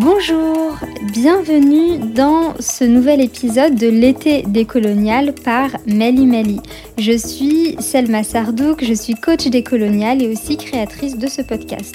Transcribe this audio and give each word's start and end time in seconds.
Bonjour, 0.00 0.76
bienvenue 1.12 1.98
dans 1.98 2.54
ce 2.58 2.82
nouvel 2.82 3.20
épisode 3.20 3.76
de 3.76 3.86
l'été 3.86 4.42
décolonial 4.42 5.32
par 5.32 5.70
Meli 5.86 6.26
Meli. 6.26 6.58
Je 6.98 7.16
suis 7.16 7.76
Selma 7.78 8.24
Sardouk, 8.24 8.82
je 8.82 8.92
suis 8.92 9.14
coach 9.14 9.46
décolonial 9.46 10.20
et 10.20 10.28
aussi 10.28 10.56
créatrice 10.56 11.16
de 11.16 11.28
ce 11.28 11.42
podcast. 11.42 11.94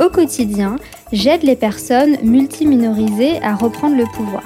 Au 0.00 0.08
quotidien, 0.08 0.76
j'aide 1.12 1.44
les 1.44 1.54
personnes 1.54 2.16
multiminorisées 2.24 3.40
à 3.42 3.54
reprendre 3.54 3.96
le 3.96 4.06
pouvoir. 4.06 4.42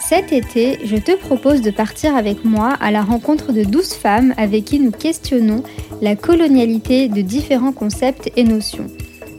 Cet 0.00 0.32
été, 0.32 0.78
je 0.84 0.96
te 0.96 1.16
propose 1.16 1.62
de 1.62 1.72
partir 1.72 2.14
avec 2.14 2.44
moi 2.44 2.74
à 2.80 2.92
la 2.92 3.02
rencontre 3.02 3.52
de 3.52 3.64
12 3.64 3.94
femmes 3.94 4.34
avec 4.36 4.66
qui 4.66 4.78
nous 4.78 4.92
questionnons 4.92 5.64
la 6.00 6.14
colonialité 6.14 7.08
de 7.08 7.22
différents 7.22 7.72
concepts 7.72 8.30
et 8.36 8.44
notions. 8.44 8.86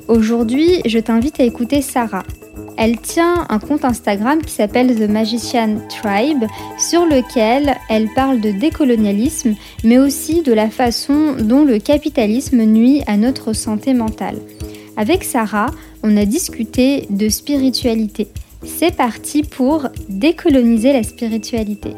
Aujourd'hui, 0.10 0.82
je 0.86 1.00
t'invite 1.00 1.39
à 1.39 1.44
écouter 1.44 1.82
Sarah. 1.82 2.23
Elle 2.78 3.00
tient 3.00 3.46
un 3.50 3.60
compte 3.60 3.86
Instagram 3.86 4.42
qui 4.42 4.52
s'appelle 4.52 4.96
The 4.96 5.10
Magician 5.10 5.78
Tribe, 5.88 6.43
sur 6.78 7.06
lequel 7.06 7.75
elle 7.89 8.10
parle 8.14 8.42
de 8.42 8.52
décolonialisme, 8.52 9.56
mais 9.83 9.97
aussi 9.97 10.42
de 10.42 10.52
la 10.52 10.70
façon 10.70 11.36
dont 11.39 11.64
le 11.64 11.80
capitalisme 11.80 12.64
nuit 12.64 13.02
à 13.07 13.16
notre 13.16 13.54
santé 13.54 13.93
mentale. 13.93 14.39
Avec 14.97 15.24
Sarah, 15.24 15.71
on 16.04 16.18
a 16.18 16.25
discuté 16.25 17.07
de 17.10 17.30
spiritualité. 17.30 18.28
C'est 18.66 18.96
parti 18.96 19.44
pour 19.44 19.88
décoloniser 20.10 20.92
la 20.92 21.04
spiritualité. 21.04 21.96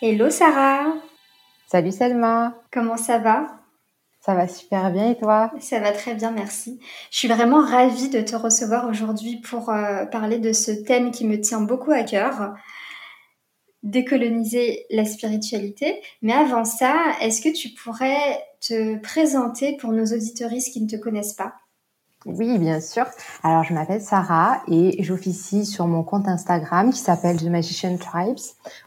Hello 0.00 0.30
Sarah 0.30 0.94
Salut 1.70 1.92
Selma 1.92 2.54
Comment 2.72 2.96
ça 2.96 3.18
va? 3.18 3.61
Ça 4.24 4.34
va 4.34 4.46
super 4.46 4.92
bien 4.92 5.10
et 5.10 5.18
toi? 5.18 5.52
Ça 5.58 5.80
va 5.80 5.90
très 5.90 6.14
bien, 6.14 6.30
merci. 6.30 6.78
Je 7.10 7.18
suis 7.18 7.28
vraiment 7.28 7.60
ravie 7.60 8.08
de 8.08 8.20
te 8.20 8.36
recevoir 8.36 8.88
aujourd'hui 8.88 9.40
pour 9.40 9.70
euh, 9.70 10.06
parler 10.06 10.38
de 10.38 10.52
ce 10.52 10.70
thème 10.70 11.10
qui 11.10 11.26
me 11.26 11.40
tient 11.40 11.60
beaucoup 11.60 11.90
à 11.90 12.04
cœur, 12.04 12.54
décoloniser 13.82 14.86
la 14.90 15.04
spiritualité. 15.04 16.00
Mais 16.22 16.32
avant 16.32 16.64
ça, 16.64 16.94
est-ce 17.20 17.42
que 17.42 17.52
tu 17.52 17.70
pourrais 17.70 18.40
te 18.60 18.96
présenter 19.00 19.76
pour 19.76 19.92
nos 19.92 20.06
auditoristes 20.06 20.72
qui 20.72 20.80
ne 20.80 20.88
te 20.88 20.96
connaissent 20.96 21.34
pas? 21.34 21.54
Oui, 22.24 22.58
bien 22.58 22.80
sûr. 22.80 23.04
Alors, 23.42 23.64
je 23.64 23.74
m'appelle 23.74 24.00
Sarah 24.00 24.62
et 24.68 25.02
j'officie 25.02 25.66
sur 25.66 25.88
mon 25.88 26.04
compte 26.04 26.28
Instagram 26.28 26.92
qui 26.92 27.00
s'appelle 27.00 27.36
The 27.36 27.46
Magician 27.46 27.96
Tribes, 27.96 28.38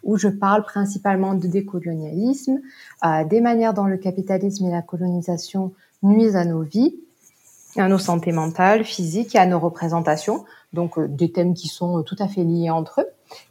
où 0.03 0.17
je 0.17 0.29
parle 0.29 0.63
principalement 0.63 1.33
de 1.33 1.47
décolonialisme, 1.47 2.61
euh, 3.03 3.25
des 3.25 3.41
manières 3.41 3.73
dont 3.73 3.85
le 3.85 3.97
capitalisme 3.97 4.65
et 4.67 4.71
la 4.71 4.81
colonisation 4.81 5.73
nuisent 6.01 6.37
à 6.37 6.45
nos 6.45 6.61
vies, 6.61 6.95
à 7.75 7.89
nos 7.89 7.97
santé 7.97 8.31
mentales, 8.31 8.85
physiques 8.85 9.35
et 9.35 9.39
à 9.39 9.45
nos 9.45 9.59
représentations. 9.59 10.45
Donc, 10.71 10.97
euh, 10.97 11.07
des 11.09 11.31
thèmes 11.31 11.55
qui 11.55 11.67
sont 11.67 11.99
euh, 11.99 12.01
tout 12.03 12.15
à 12.19 12.29
fait 12.29 12.43
liés 12.43 12.69
entre 12.69 13.01
eux. 13.01 13.07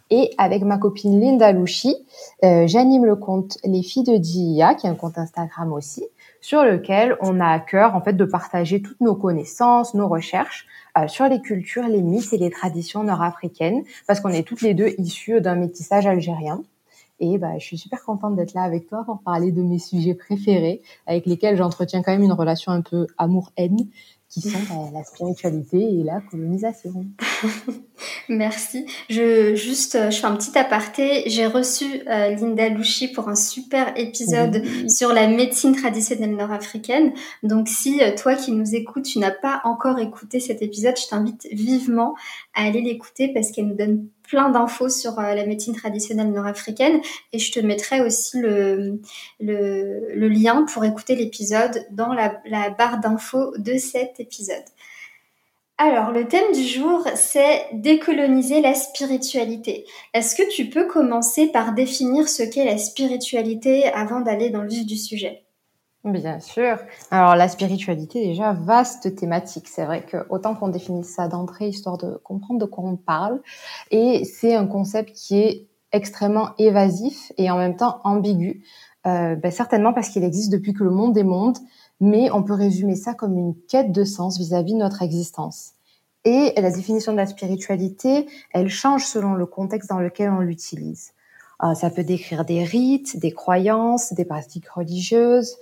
Et 0.09 0.33
avec 0.39 0.63
ma 0.63 0.79
copine 0.79 1.21
Linda 1.21 1.51
Louchi, 1.53 1.97
j'anime 2.43 3.05
le 3.05 3.17
compte 3.17 3.59
Les 3.65 3.83
filles 3.83 4.05
de 4.05 4.17
DIA, 4.17 4.75
qui 4.75 4.87
est 4.87 4.91
un 4.91 4.95
compte 4.95 5.19
Instagram 5.19 5.73
aussi, 5.73 6.05
sur 6.45 6.63
lequel 6.63 7.17
on 7.21 7.41
a 7.41 7.47
à 7.47 7.59
cœur 7.59 7.95
en 7.95 8.03
fait 8.03 8.13
de 8.13 8.25
partager 8.27 8.83
toutes 8.83 9.01
nos 9.01 9.15
connaissances, 9.15 9.95
nos 9.95 10.09
recherches 10.09 10.67
euh, 10.99 11.09
sur 11.09 11.27
les 11.27 11.41
cultures, 11.41 11.89
les 11.89 12.03
mythes 12.03 12.35
et 12.35 12.37
les 12.37 12.51
traditions 12.51 13.03
nord-africaines, 13.03 13.83
parce 14.07 14.21
qu'on 14.21 14.29
est 14.29 14.43
toutes 14.43 14.61
les 14.61 14.75
deux 14.75 14.91
issues 14.99 15.41
d'un 15.41 15.55
métissage 15.55 16.07
algérien. 16.07 16.63
Et 17.19 17.39
bah, 17.39 17.57
je 17.59 17.65
suis 17.65 17.79
super 17.79 18.05
contente 18.05 18.37
d'être 18.37 18.53
là 18.53 18.61
avec 18.61 18.89
toi 18.89 19.05
pour 19.07 19.21
parler 19.23 19.53
de 19.53 19.63
mes 19.63 19.79
sujets 19.79 20.13
préférés, 20.13 20.83
avec 21.07 21.25
lesquels 21.25 21.57
j'entretiens 21.57 22.03
quand 22.03 22.13
même 22.13 22.23
une 22.23 22.33
relation 22.33 22.73
un 22.73 22.83
peu 22.83 23.07
amour-haine, 23.17 23.89
qui 24.35 24.51
sont 24.51 24.91
la 24.93 25.05
spiritualité 25.05 25.79
et 25.79 26.03
la 26.03 26.21
colonisation. 26.21 27.07
Merci. 28.29 28.85
Je 29.09 29.55
juste, 29.55 29.97
je 30.11 30.17
fais 30.17 30.27
un 30.27 30.35
petit 30.35 30.59
aparté. 30.59 31.23
J'ai 31.27 31.47
reçu 31.47 31.85
euh, 32.09 32.31
Linda 32.31 32.69
Louchi 32.69 33.09
pour 33.09 33.29
un 33.29 33.37
super 33.37 33.97
épisode 33.97 34.63
sur 34.89 35.13
la 35.13 35.29
médecine 35.29 35.77
traditionnelle 35.77 36.35
nord-africaine. 36.35 37.13
Donc, 37.45 37.69
si 37.69 38.03
euh, 38.03 38.11
toi 38.17 38.35
qui 38.35 38.51
nous 38.51 38.75
écoutes, 38.75 39.05
tu 39.05 39.21
n'as 39.21 39.31
pas 39.31 39.61
encore 39.63 40.01
écouté 40.01 40.41
cet 40.41 40.63
épisode, 40.63 40.95
je 41.01 41.07
t'invite 41.07 41.47
vivement 41.53 42.15
à 42.55 42.65
aller 42.65 42.81
l'écouter 42.81 43.33
parce 43.33 43.53
qu'elle 43.53 43.69
nous 43.69 43.77
donne 43.77 44.09
plein 44.29 44.51
d'infos 44.51 44.89
sur 44.89 45.19
euh, 45.19 45.35
la 45.35 45.47
médecine 45.47 45.75
traditionnelle 45.75 46.33
nord-africaine 46.33 47.01
et 47.33 47.39
je 47.39 47.53
te 47.53 47.61
mettrai 47.61 48.01
aussi 48.01 48.41
le, 48.41 49.01
lien 49.41 50.65
pour 50.73 50.85
écouter 50.85 51.15
l'épisode 51.15 51.87
dans 51.91 52.13
la, 52.13 52.41
la 52.47 52.71
barre 52.71 52.99
d'infos 52.99 53.57
de 53.59 53.77
cet 53.77 54.21
épisode. 54.21 54.65
Alors, 55.77 56.13
le 56.13 56.29
thème 56.29 56.53
du 56.53 56.63
jour, 56.63 57.05
c'est 57.17 57.67
décoloniser 57.73 58.61
la 58.61 58.75
spiritualité. 58.75 59.87
Est-ce 60.13 60.37
que 60.37 60.49
tu 60.49 60.67
peux 60.67 60.87
commencer 60.87 61.49
par 61.49 61.73
définir 61.73 62.29
ce 62.29 62.45
qu'est 62.45 62.65
la 62.65 62.79
spiritualité 62.79 63.87
avant 63.93 64.21
d'aller 64.21 64.51
dans 64.51 64.63
le 64.63 64.69
vif 64.69 64.87
du 64.87 64.97
sujet? 64.97 65.44
Bien 66.05 66.39
sûr. 66.39 66.77
Alors 67.11 67.35
la 67.35 67.49
spiritualité 67.49 68.27
déjà 68.27 68.53
vaste 68.53 69.17
thématique. 69.17 69.69
C'est 69.69 69.87
vrai 69.87 70.05
que 70.05 70.19
autant 70.29 70.55
qu'on 70.55 70.69
définisse 70.69 71.15
ça 71.15 71.29
d'entrée 71.29 71.69
histoire 71.69 71.97
de 71.97 72.21
comprendre 72.23 72.61
de 72.61 72.67
quoi 72.67 72.85
on 72.85 72.97
parle, 72.97 73.41
et 73.91 74.25
c'est 74.25 74.55
un 74.55 74.67
concept 74.67 75.13
qui 75.15 75.39
est 75.39 75.67
extrêmement 75.93 76.51
évasif 76.59 77.33
et 77.39 77.51
en 77.51 77.57
même 77.57 77.77
temps 77.77 78.01
ambigu. 78.05 78.63
Euh, 79.07 79.35
ben, 79.37 79.51
certainement 79.51 79.93
parce 79.93 80.11
qu'il 80.11 80.25
existe 80.25 80.53
depuis 80.53 80.75
que 80.75 80.85
le 80.85 80.91
monde 80.91 81.17
est 81.17 81.25
monde, 81.25 81.57
mais 82.01 82.31
on 82.31 82.43
peut 82.43 82.55
résumer 82.55 82.97
ça 82.97 83.15
comme 83.15 83.39
une 83.39 83.55
quête 83.69 83.93
de 83.93 84.05
sens 84.05 84.39
vis-à-vis 84.39 84.75
de 84.75 84.79
notre 84.79 85.03
existence. 85.03 85.73
Et 86.27 86.53
la 86.57 86.71
définition 86.71 87.13
de 87.13 87.19
la 87.19 87.27
spiritualité, 87.27 88.27
elle 88.53 88.69
change 88.69 89.07
selon 89.07 89.35
le 89.35 89.47
contexte 89.47 89.91
dans 89.91 90.01
lequel 90.01 90.31
on 90.31 90.41
l'utilise. 90.41 91.13
Euh, 91.63 91.75
ça 91.75 91.91
peut 91.91 92.03
décrire 92.03 92.45
des 92.45 92.65
rites, 92.65 93.19
des 93.19 93.33
croyances, 93.33 94.13
des 94.13 94.25
pratiques 94.25 94.69
religieuses, 94.69 95.57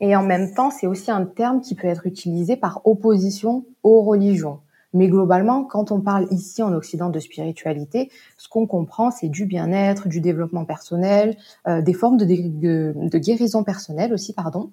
et 0.00 0.16
en 0.16 0.22
même 0.22 0.54
temps, 0.54 0.70
c'est 0.70 0.86
aussi 0.86 1.10
un 1.10 1.26
terme 1.26 1.60
qui 1.60 1.74
peut 1.74 1.88
être 1.88 2.06
utilisé 2.06 2.56
par 2.56 2.80
opposition 2.84 3.64
aux 3.82 4.02
religions. 4.02 4.60
Mais 4.92 5.08
globalement, 5.08 5.64
quand 5.64 5.92
on 5.92 6.00
parle 6.00 6.26
ici 6.30 6.62
en 6.62 6.72
Occident 6.72 7.10
de 7.10 7.20
spiritualité, 7.20 8.10
ce 8.36 8.48
qu'on 8.48 8.66
comprend, 8.66 9.10
c'est 9.10 9.28
du 9.28 9.46
bien-être, 9.46 10.08
du 10.08 10.20
développement 10.20 10.64
personnel, 10.64 11.36
euh, 11.68 11.80
des 11.80 11.92
formes 11.92 12.16
de, 12.16 12.24
de, 12.24 13.18
guérison 13.18 13.62
personnelle 13.62 14.12
aussi, 14.12 14.32
pardon. 14.32 14.72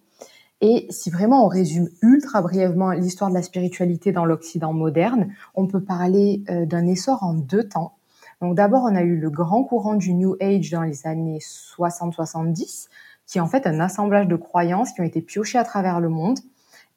Et 0.59 0.87
si 0.89 1.11
vraiment 1.11 1.45
on 1.45 1.47
résume 1.47 1.87
ultra 2.01 2.41
brièvement 2.41 2.91
l'histoire 2.91 3.29
de 3.29 3.35
la 3.35 3.43
spiritualité 3.43 4.11
dans 4.11 4.25
l'Occident 4.25 4.73
moderne, 4.73 5.27
on 5.53 5.67
peut 5.67 5.83
parler 5.83 6.41
euh, 6.49 6.65
d'un 6.65 6.87
essor 6.87 7.21
en 7.21 7.35
deux 7.35 7.67
temps. 7.67 7.93
Donc 8.41 8.55
d'abord, 8.55 8.83
on 8.83 8.95
a 8.95 9.03
eu 9.03 9.17
le 9.17 9.29
grand 9.29 9.63
courant 9.63 9.95
du 9.95 10.13
New 10.13 10.35
Age 10.41 10.71
dans 10.71 10.81
les 10.81 11.05
années 11.05 11.39
60-70, 11.39 12.87
qui 13.27 13.37
est 13.37 13.41
en 13.41 13.47
fait 13.47 13.67
un 13.67 13.79
assemblage 13.79 14.27
de 14.27 14.35
croyances 14.35 14.91
qui 14.93 15.01
ont 15.01 15.05
été 15.05 15.21
piochées 15.21 15.59
à 15.59 15.63
travers 15.63 15.99
le 15.99 16.09
monde 16.09 16.39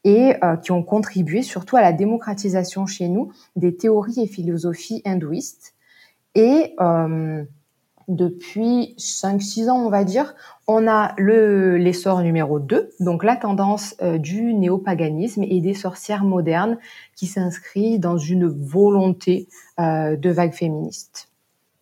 et 0.05 0.35
euh, 0.43 0.57
qui 0.57 0.73
ont 0.73 0.83
contribué 0.83 1.43
surtout 1.43 1.77
à 1.77 1.83
la 1.83 1.93
démocratisation 1.93 2.87
chez 2.87 3.09
nous 3.09 3.33
des 3.57 3.77
théories 3.77 4.21
et 4.21 4.27
philosophies 4.27 5.03
hindouistes. 5.05 5.75
Et 6.35 6.75
euh, 6.81 7.45
depuis 8.11 8.95
5-6 8.99 9.71
ans, 9.71 9.87
on 9.87 9.89
va 9.89 10.05
dire, 10.05 10.35
on 10.67 10.89
a 10.89 11.15
le 11.17 11.77
l'essor 11.77 12.23
numéro 12.23 12.59
2, 12.59 12.91
donc 13.01 13.25
la 13.25 13.37
tendance 13.37 13.95
euh, 14.03 14.19
du 14.19 14.53
néopaganisme 14.55 15.45
et 15.45 15.61
des 15.61 15.75
sorcières 15.75 16.25
modernes 16.25 16.79
qui 17.17 17.27
s'inscrit 17.27 17.99
dans 17.99 18.19
une 18.19 18.47
volonté 18.47 19.49
euh, 19.79 20.17
de 20.17 20.31
vague 20.31 20.53
féministe. 20.53 21.30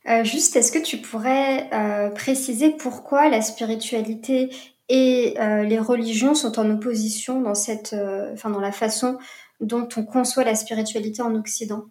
Euh, 0.08 0.24
juste, 0.24 0.56
est-ce 0.56 0.72
que 0.72 0.78
tu 0.78 0.98
pourrais 0.98 1.68
euh, 1.72 2.10
préciser 2.10 2.70
pourquoi 2.70 3.28
la 3.28 3.42
spiritualité 3.42 4.50
et 4.88 5.34
euh, 5.38 5.64
les 5.64 5.78
religions 5.78 6.34
sont 6.34 6.58
en 6.58 6.70
opposition 6.70 7.42
dans 7.42 7.54
cette, 7.54 7.94
la 7.94 8.72
façon 8.72 9.18
dont 9.60 9.86
on 9.96 10.04
conçoit 10.04 10.44
la 10.44 10.54
spiritualité 10.54 11.20
en 11.20 11.34
Occident? 11.34 11.84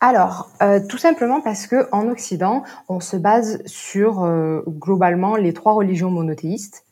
Alors, 0.00 0.50
tout 0.90 0.98
simplement 0.98 1.40
parce 1.40 1.66
que 1.66 1.88
en 1.90 2.08
Occident, 2.08 2.64
on 2.88 3.00
se 3.00 3.16
base 3.16 3.62
sur 3.64 4.30
globalement 4.66 5.36
les 5.36 5.54
trois 5.54 5.72
religions 5.72 6.10
monothéistes. 6.10 6.84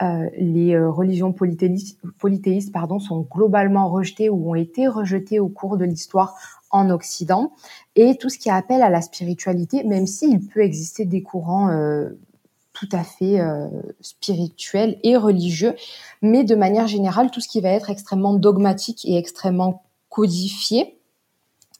les 0.00 0.78
religions 0.78 1.32
polythéistes, 1.32 2.00
polythéistes 2.18 2.72
pardon, 2.72 2.98
sont 2.98 3.26
globalement 3.30 3.90
rejetées 3.90 4.30
ou 4.30 4.50
ont 4.50 4.54
été 4.54 4.88
rejetées 4.88 5.38
au 5.38 5.48
cours 5.48 5.76
de 5.76 5.84
l'histoire 5.84 6.55
en 6.76 6.90
Occident 6.90 7.52
et 7.94 8.16
tout 8.16 8.28
ce 8.28 8.38
qui 8.38 8.50
appelle 8.50 8.82
à 8.82 8.90
la 8.90 9.02
spiritualité, 9.02 9.84
même 9.84 10.06
s'il 10.06 10.46
peut 10.46 10.60
exister 10.60 11.04
des 11.04 11.22
courants 11.22 11.70
euh, 11.70 12.10
tout 12.72 12.88
à 12.92 13.02
fait 13.02 13.40
euh, 13.40 13.68
spirituels 14.00 14.98
et 15.02 15.16
religieux, 15.16 15.74
mais 16.22 16.44
de 16.44 16.54
manière 16.54 16.86
générale, 16.86 17.30
tout 17.30 17.40
ce 17.40 17.48
qui 17.48 17.60
va 17.60 17.70
être 17.70 17.90
extrêmement 17.90 18.34
dogmatique 18.34 19.04
et 19.04 19.16
extrêmement 19.16 19.82
codifié 20.10 20.98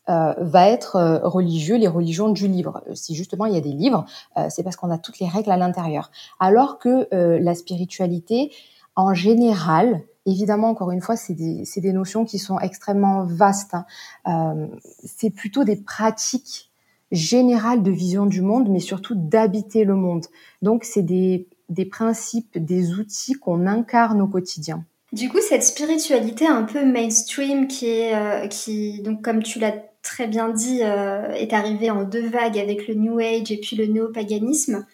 euh, 0.09 0.35
va 0.39 0.69
être 0.69 1.21
religieux, 1.25 1.77
les 1.77 1.89
religions 1.89 2.31
du 2.31 2.49
livre. 2.49 2.83
Si 2.95 3.15
justement 3.15 3.47
il 3.47 3.55
y 3.55 3.59
a 3.59 3.61
des 3.61 3.73
livres, 3.73 4.07
c'est 4.49 4.63
parce 4.63 4.77
qu'on 4.77 4.91
a 4.91 4.99
toutes 4.99 5.19
les 5.19 5.29
règles 5.29 5.51
à 5.51 5.57
l'intérieur. 5.57 6.11
Alors 6.39 6.79
que 6.79 7.09
la 7.11 7.55
spiritualité, 7.55 8.53
en 8.95 9.15
général, 9.15 10.03
évidemment, 10.27 10.69
encore 10.69 10.91
une 10.91 11.01
fois, 11.01 11.17
c'est 11.17 11.35
des, 11.35 11.65
des, 11.77 11.93
notions 11.93 12.25
qui 12.25 12.39
sont 12.39 12.59
extrêmement 12.59 13.25
vastes. 13.25 13.75
Hein. 13.75 13.87
Euh, 14.27 14.67
c'est 15.05 15.31
plutôt 15.31 15.65
des 15.65 15.77
pratiques 15.77 16.71
générales 17.13 17.83
de 17.83 17.91
vision 17.93 18.27
du 18.27 18.43
monde, 18.43 18.69
mais 18.69 18.81
surtout 18.81 19.15
d'habiter 19.15 19.85
le 19.85 19.95
monde. 19.95 20.27
Donc, 20.61 20.85
c'est 20.85 21.03
des, 21.03 21.47
principes, 21.91 22.59
des 22.59 22.95
outils 22.95 23.35
qu'on 23.35 23.67
incarne 23.67 24.21
au 24.21 24.27
quotidien. 24.27 24.85
Du 25.13 25.29
coup, 25.29 25.39
cette 25.41 25.63
spiritualité 25.63 26.47
un 26.47 26.65
peu 26.65 26.85
mainstream 26.85 27.69
qui 27.69 27.87
est, 27.87 28.15
euh, 28.15 28.49
qui, 28.49 29.01
donc 29.03 29.23
comme 29.23 29.43
tu 29.43 29.61
l'as 29.61 29.75
très 30.03 30.27
bien 30.27 30.49
dit, 30.49 30.81
euh, 30.83 31.31
est 31.31 31.53
arrivée 31.53 31.91
en 31.91 32.03
deux 32.03 32.29
vagues 32.29 32.59
avec 32.59 32.89
le 32.89 32.95
New 32.95 33.19
Age 33.19 33.51
et 33.53 33.59
puis 33.59 33.77
le 33.77 33.87
néopaganisme, 33.87 34.85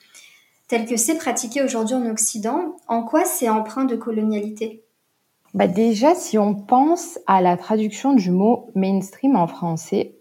tel 0.68 0.86
que 0.86 0.96
c'est 0.96 1.16
pratiqué 1.16 1.62
aujourd'hui 1.62 1.96
en 1.96 2.06
Occident, 2.06 2.76
en 2.88 3.02
quoi 3.02 3.24
c'est 3.24 3.48
empreint 3.48 3.84
de 3.84 3.96
colonialité? 3.96 4.82
Bah 5.54 5.66
Déjà, 5.66 6.14
si 6.14 6.38
on 6.38 6.54
pense 6.54 7.18
à 7.26 7.40
la 7.40 7.56
traduction 7.56 8.14
du 8.14 8.30
mot 8.30 8.70
mainstream 8.74 9.36
en 9.36 9.46
français, 9.46 10.16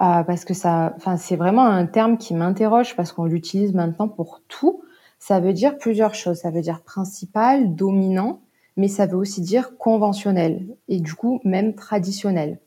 euh, 0.00 0.22
parce 0.22 0.44
que 0.44 0.54
ça, 0.54 0.92
enfin, 0.96 1.16
c'est 1.16 1.36
vraiment 1.36 1.66
un 1.66 1.86
terme 1.86 2.18
qui 2.18 2.34
m'interroge 2.34 2.94
parce 2.94 3.12
qu'on 3.12 3.24
l'utilise 3.24 3.74
maintenant 3.74 4.08
pour 4.08 4.42
tout. 4.46 4.82
Ça 5.18 5.40
veut 5.40 5.52
dire 5.52 5.76
plusieurs 5.78 6.14
choses. 6.14 6.38
Ça 6.38 6.50
veut 6.50 6.60
dire 6.60 6.82
principal, 6.82 7.74
dominant, 7.74 8.40
mais 8.76 8.88
ça 8.88 9.06
veut 9.06 9.16
aussi 9.16 9.40
dire 9.40 9.76
conventionnel 9.76 10.66
et 10.86 11.00
du 11.00 11.14
coup 11.14 11.40
même 11.44 11.74
traditionnel. 11.74 12.60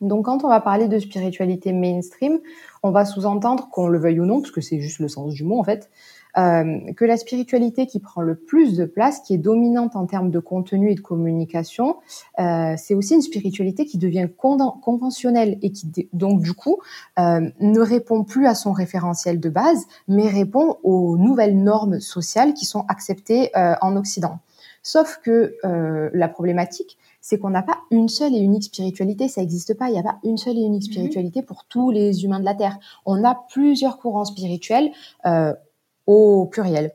Donc 0.00 0.26
quand 0.26 0.44
on 0.44 0.48
va 0.48 0.60
parler 0.60 0.88
de 0.88 0.98
spiritualité 0.98 1.72
mainstream, 1.72 2.40
on 2.82 2.90
va 2.90 3.04
sous-entendre 3.04 3.68
qu'on 3.70 3.88
le 3.88 3.98
veuille 3.98 4.20
ou 4.20 4.26
non, 4.26 4.40
parce 4.40 4.52
que 4.52 4.60
c'est 4.60 4.80
juste 4.80 5.00
le 5.00 5.08
sens 5.08 5.32
du 5.34 5.44
mot 5.44 5.58
en 5.58 5.64
fait, 5.64 5.90
euh, 6.36 6.92
que 6.92 7.04
la 7.04 7.16
spiritualité 7.16 7.86
qui 7.86 8.00
prend 8.00 8.20
le 8.20 8.34
plus 8.34 8.76
de 8.76 8.84
place, 8.84 9.20
qui 9.20 9.34
est 9.34 9.38
dominante 9.38 9.96
en 9.96 10.06
termes 10.06 10.30
de 10.30 10.38
contenu 10.38 10.90
et 10.90 10.94
de 10.94 11.00
communication, 11.00 11.96
euh, 12.38 12.74
c'est 12.76 12.94
aussi 12.94 13.14
une 13.14 13.22
spiritualité 13.22 13.86
qui 13.86 13.98
devient 13.98 14.28
conventionnelle 14.36 15.58
et 15.62 15.72
qui 15.72 16.08
donc 16.12 16.42
du 16.42 16.52
coup 16.52 16.78
euh, 17.18 17.48
ne 17.60 17.80
répond 17.80 18.24
plus 18.24 18.46
à 18.46 18.54
son 18.54 18.72
référentiel 18.72 19.40
de 19.40 19.48
base, 19.48 19.86
mais 20.06 20.28
répond 20.28 20.76
aux 20.82 21.16
nouvelles 21.16 21.60
normes 21.62 22.00
sociales 22.00 22.54
qui 22.54 22.66
sont 22.66 22.84
acceptées 22.88 23.50
euh, 23.56 23.74
en 23.80 23.96
Occident. 23.96 24.38
Sauf 24.82 25.20
que 25.22 25.56
euh, 25.64 26.08
la 26.14 26.28
problématique, 26.28 26.96
c'est 27.20 27.38
qu'on 27.38 27.50
n'a 27.50 27.62
pas 27.62 27.78
une 27.90 28.08
seule 28.08 28.34
et 28.34 28.38
unique 28.38 28.64
spiritualité, 28.64 29.28
ça 29.28 29.40
n'existe 29.40 29.76
pas. 29.76 29.88
Il 29.88 29.92
n'y 29.92 29.98
a 29.98 30.02
pas 30.02 30.18
une 30.24 30.38
seule 30.38 30.56
et 30.56 30.62
unique 30.62 30.86
mhm. 30.86 30.92
spiritualité 30.92 31.42
pour 31.42 31.64
tous 31.64 31.90
les 31.90 32.24
humains 32.24 32.40
de 32.40 32.44
la 32.44 32.54
Terre. 32.54 32.78
On 33.04 33.24
a 33.24 33.34
plusieurs 33.50 33.98
courants 33.98 34.24
spirituels 34.24 34.90
euh, 35.26 35.52
au 36.08 36.46
pluriel. 36.46 36.92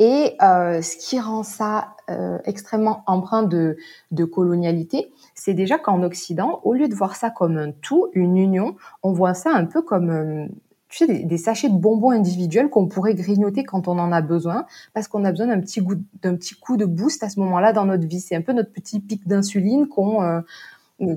Et 0.00 0.34
euh, 0.42 0.82
ce 0.82 0.96
qui 0.96 1.20
rend 1.20 1.42
ça 1.42 1.94
euh, 2.10 2.38
extrêmement 2.44 3.04
empreint 3.06 3.44
de, 3.44 3.76
colonialité, 4.24 5.12
c'est 5.34 5.54
déjà 5.54 5.78
qu'en 5.78 6.02
Occident, 6.02 6.60
au 6.64 6.74
lieu 6.74 6.88
de 6.88 6.94
voir 6.94 7.16
ça 7.16 7.30
comme 7.30 7.56
un 7.58 7.70
tout, 7.70 8.08
une 8.14 8.36
union, 8.36 8.76
on 9.02 9.12
voit 9.12 9.34
ça 9.34 9.50
un 9.54 9.66
peu 9.66 9.82
comme 9.82 10.10
euh, 10.10 10.46
tu 10.88 11.06
sais, 11.06 11.22
des, 11.22 11.36
sachets 11.36 11.68
de 11.68 11.76
bonbons 11.76 12.10
individuels 12.10 12.70
qu'on 12.70 12.88
pourrait 12.88 13.14
grignoter 13.14 13.62
quand 13.62 13.88
on 13.88 13.98
en 13.98 14.10
a 14.10 14.20
besoin, 14.20 14.64
parce 14.94 15.06
qu'on 15.06 15.24
a 15.24 15.30
besoin 15.30 15.46
d'un 15.46 15.60
petit, 15.60 15.82
d'un 16.22 16.34
petit 16.34 16.54
coup 16.54 16.76
de 16.76 16.86
boost 16.86 17.22
à 17.22 17.28
ce 17.28 17.38
moment-là 17.40 17.72
dans 17.72 17.84
notre 17.84 18.06
vie. 18.06 18.20
C'est 18.20 18.34
un 18.34 18.42
peu 18.42 18.52
notre 18.52 18.72
petit 18.72 19.00
pic 19.00 19.28
d'insuline 19.28 19.86
qu'on 19.86 20.42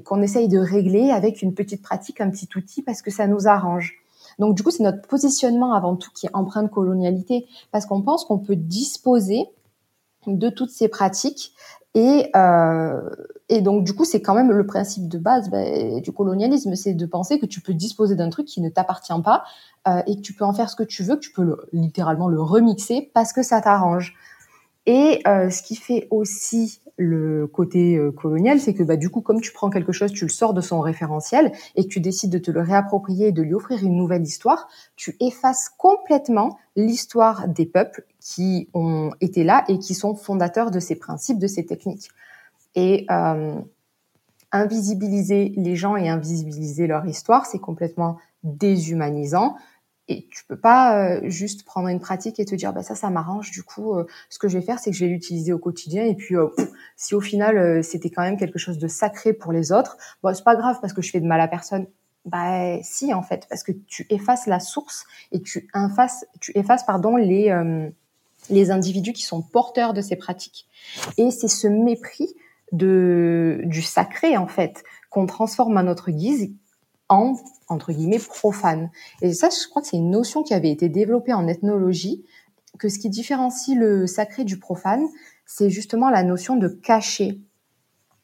qu'on 0.06 0.22
essaye 0.22 0.48
de 0.48 0.60
régler 0.60 1.12
avec 1.12 1.42
une 1.42 1.54
petite 1.54 1.82
pratique, 1.82 2.22
un 2.22 2.30
petit 2.30 2.48
outil, 2.56 2.84
parce 2.84 3.02
que 3.02 3.12
ça 3.12 3.28
nous 3.28 3.50
arrange. 3.50 4.03
Donc 4.40 4.56
du 4.56 4.64
coup, 4.64 4.72
c'est 4.72 4.84
notre 4.84 5.08
positionnement 5.08 5.74
avant 5.74 5.96
tout 5.96 6.12
qui 6.14 6.28
est 6.28 6.32
empreint 6.34 6.64
de 6.64 6.70
colonialité, 6.70 7.48
parce 7.72 7.86
qu'on 7.86 8.02
pense 8.02 8.26
qu'on 8.26 8.40
peut 8.40 8.56
disposer 8.56 9.48
de 10.28 10.50
toutes 10.50 10.72
ces 10.72 10.88
pratiques 10.88 11.54
et, 11.96 12.32
euh, 12.36 13.10
et 13.50 13.62
donc, 13.62 13.84
du 13.84 13.94
coup, 13.94 14.04
c'est 14.04 14.22
quand 14.22 14.34
même 14.34 14.52
le 14.52 14.66
principe 14.66 15.08
de 15.08 15.18
base 15.20 15.50
bah, 15.50 15.64
du 16.00 16.12
colonialisme, 16.12 16.76
c'est 16.76 16.94
de 16.94 17.06
penser 17.06 17.40
que 17.40 17.46
tu 17.46 17.62
peux 17.62 17.74
disposer 17.74 18.16
d'un 18.16 18.30
truc 18.30 18.48
qui 18.48 18.62
ne 18.62 18.70
t'appartient 18.70 19.14
pas 19.24 19.44
euh, 19.88 20.02
et 20.08 20.16
que 20.16 20.22
tu 20.22 20.34
peux 20.34 20.46
en 20.46 20.54
faire 20.54 20.70
ce 20.70 20.76
que 20.76 20.84
tu 20.84 21.04
veux, 21.04 21.16
que 21.16 21.22
tu 21.22 21.32
peux 21.32 21.44
le, 21.44 21.58
littéralement 21.72 22.30
le 22.30 22.42
remixer 22.42 23.12
parce 23.14 23.32
que 23.32 23.44
ça 23.44 23.62
t'arrange. 23.62 24.16
Et 24.86 25.22
euh, 25.28 25.50
ce 25.50 25.62
qui 25.62 25.76
fait 25.76 26.08
aussi 26.10 26.80
le 26.98 27.48
côté 27.48 27.98
euh, 27.98 28.12
colonial, 28.12 28.60
c'est 28.60 28.74
que 28.74 28.84
bah, 28.84 28.96
du 28.96 29.10
coup, 29.10 29.22
comme 29.22 29.42
tu 29.42 29.52
prends 29.52 29.70
quelque 29.70 29.92
chose, 29.92 30.12
tu 30.12 30.26
le 30.26 30.30
sors 30.30 30.54
de 30.54 30.62
son 30.62 30.80
référentiel 30.80 31.52
et 31.76 31.84
que 31.84 31.90
tu 31.90 32.00
décides 32.00 32.32
de 32.32 32.38
te 32.38 32.52
le 32.52 32.62
réapproprier 32.62 33.28
et 33.28 33.32
de 33.32 33.42
lui 33.42 33.54
offrir 33.54 33.84
une 33.84 33.96
nouvelle 33.96 34.24
histoire, 34.24 34.68
tu 34.96 35.16
effaces 35.20 35.70
complètement 35.78 36.58
l'histoire 36.76 37.48
des 37.48 37.66
peuples 37.66 38.06
qui 38.20 38.70
ont 38.74 39.12
été 39.22 39.44
là 39.44 39.64
et 39.68 39.80
qui 39.80 39.96
sont 39.96 40.16
fondateurs 40.16 40.72
de 40.72 40.80
ces 40.80 40.96
principes, 40.96 41.40
de 41.40 41.48
ces 41.48 41.66
techniques. 41.66 42.10
Et 42.76 43.06
euh, 43.10 43.60
invisibiliser 44.52 45.52
les 45.56 45.76
gens 45.76 45.96
et 45.96 46.10
invisibiliser 46.10 46.86
leur 46.86 47.06
histoire, 47.06 47.46
c'est 47.48 47.60
complètement 47.60 48.18
déshumanisant. 48.44 49.56
Et 50.10 50.28
tu 50.30 50.44
peux 50.46 50.60
pas 50.60 50.98
euh, 50.98 51.22
juste 51.30 51.64
prendre 51.64 51.88
une 51.88 52.02
pratique 52.02 52.38
et 52.40 52.46
te 52.46 52.56
dire 52.56 52.74
bah 52.74 52.84
ça 52.84 52.94
ça 52.94 53.10
m'arrange 53.10 53.52
du 53.52 53.64
coup 53.64 53.96
euh, 53.96 54.06
ce 54.30 54.38
que 54.38 54.50
je 54.50 54.58
vais 54.58 54.66
faire 54.66 54.78
c'est 54.78 54.92
que 54.92 54.98
je 54.98 55.06
vais 55.06 55.12
l'utiliser 55.12 55.54
au 55.54 55.60
quotidien. 55.60 56.04
Et 56.04 56.16
puis 56.16 56.36
euh, 56.36 56.50
si 56.98 57.16
au 57.16 57.22
final 57.22 57.82
c'était 57.84 58.10
quand 58.10 58.22
même 58.22 58.36
quelque 58.36 58.60
chose 58.60 58.78
de 58.78 58.88
sacré 58.90 59.32
pour 59.32 59.54
les 59.54 59.72
autres 59.72 59.98
bon 60.22 60.36
c'est 60.36 60.44
pas 60.44 60.58
grave 60.58 60.78
parce 60.82 60.92
que 60.92 61.02
je 61.02 61.10
fais 61.10 61.22
de 61.22 61.26
mal 61.26 61.40
à 61.40 61.48
personne. 61.48 61.88
Bah 62.26 62.82
si 62.84 63.14
en 63.14 63.22
fait 63.22 63.48
parce 63.50 63.64
que 63.64 63.72
tu 63.72 64.06
effaces 64.10 64.46
la 64.46 64.60
source 64.60 65.06
et 65.32 65.42
tu 65.42 65.70
effaces 65.74 66.26
tu 66.42 66.52
effaces 66.56 66.86
pardon 66.86 67.16
les 67.16 67.54
les 68.50 68.72
individus 68.72 69.14
qui 69.14 69.24
sont 69.24 69.42
porteurs 69.42 69.94
de 69.94 70.02
ces 70.02 70.18
pratiques. 70.18 70.68
Et 71.18 71.32
c'est 71.32 71.48
ce 71.48 71.68
mépris 71.68 72.36
de 72.74 73.62
du 73.66 73.82
sacré 73.82 74.36
en 74.36 74.48
fait 74.48 74.84
qu'on 75.10 75.28
transforme 75.28 75.78
à 75.78 75.84
notre 75.84 76.12
guise 76.12 76.52
en 77.10 77.36
entre 77.68 77.92
guillemets 77.92 78.20
profane. 78.20 78.90
Et 79.22 79.34
ça, 79.34 79.50
je 79.50 79.68
crois 79.68 79.82
que 79.82 79.88
c'est 79.88 79.98
une 79.98 80.12
notion 80.12 80.44
qui 80.44 80.54
avait 80.54 80.72
été 80.72 80.90
développée 80.90 81.34
en 81.34 81.48
ethnologie, 81.48 82.24
que 82.80 82.90
ce 82.90 83.00
qui 83.00 83.10
différencie 83.10 83.78
le 83.78 84.08
sacré 84.08 84.44
du 84.44 84.58
profane, 84.58 85.06
c'est 85.46 85.70
justement 85.70 86.10
la 86.10 86.24
notion 86.24 86.56
de 86.56 86.68
cacher. 86.68 87.40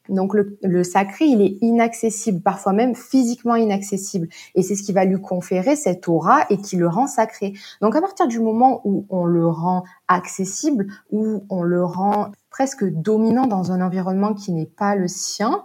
Donc 0.08 0.34
le, 0.34 0.58
le, 0.62 0.82
sacré, 0.82 1.26
il 1.26 1.40
est 1.40 1.58
inaccessible, 1.60 2.40
parfois 2.40 2.72
même 2.72 2.96
physiquement 2.96 3.54
inaccessible. 3.54 4.28
Et 4.56 4.62
c'est 4.62 4.74
ce 4.74 4.82
qui 4.82 4.92
va 4.92 5.04
lui 5.04 5.20
conférer 5.20 5.76
cette 5.76 6.08
aura 6.08 6.46
et 6.50 6.56
qui 6.56 6.76
le 6.76 6.88
rend 6.88 7.06
sacré. 7.06 7.52
Donc 7.80 7.94
à 7.94 8.00
partir 8.00 8.26
du 8.26 8.40
moment 8.40 8.80
où 8.84 9.06
on 9.08 9.24
le 9.24 9.46
rend 9.46 9.84
accessible, 10.08 10.88
où 11.12 11.44
on 11.48 11.62
le 11.62 11.84
rend 11.84 12.32
presque 12.50 12.84
dominant 12.84 13.46
dans 13.46 13.70
un 13.70 13.80
environnement 13.80 14.34
qui 14.34 14.50
n'est 14.50 14.66
pas 14.66 14.96
le 14.96 15.06
sien, 15.06 15.64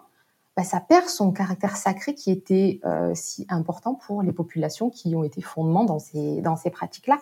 bah, 0.56 0.64
ça 0.64 0.80
perd 0.80 1.08
son 1.10 1.34
caractère 1.34 1.76
sacré 1.76 2.14
qui 2.14 2.32
était 2.32 2.80
euh, 2.86 3.12
si 3.14 3.46
important 3.50 3.94
pour 3.94 4.22
les 4.22 4.32
populations 4.32 4.90
qui 4.90 5.14
ont 5.14 5.24
été 5.24 5.42
fondement 5.42 5.84
dans 5.84 6.00
ces, 6.00 6.42
dans 6.42 6.56
ces 6.56 6.70
pratiques-là. 6.70 7.20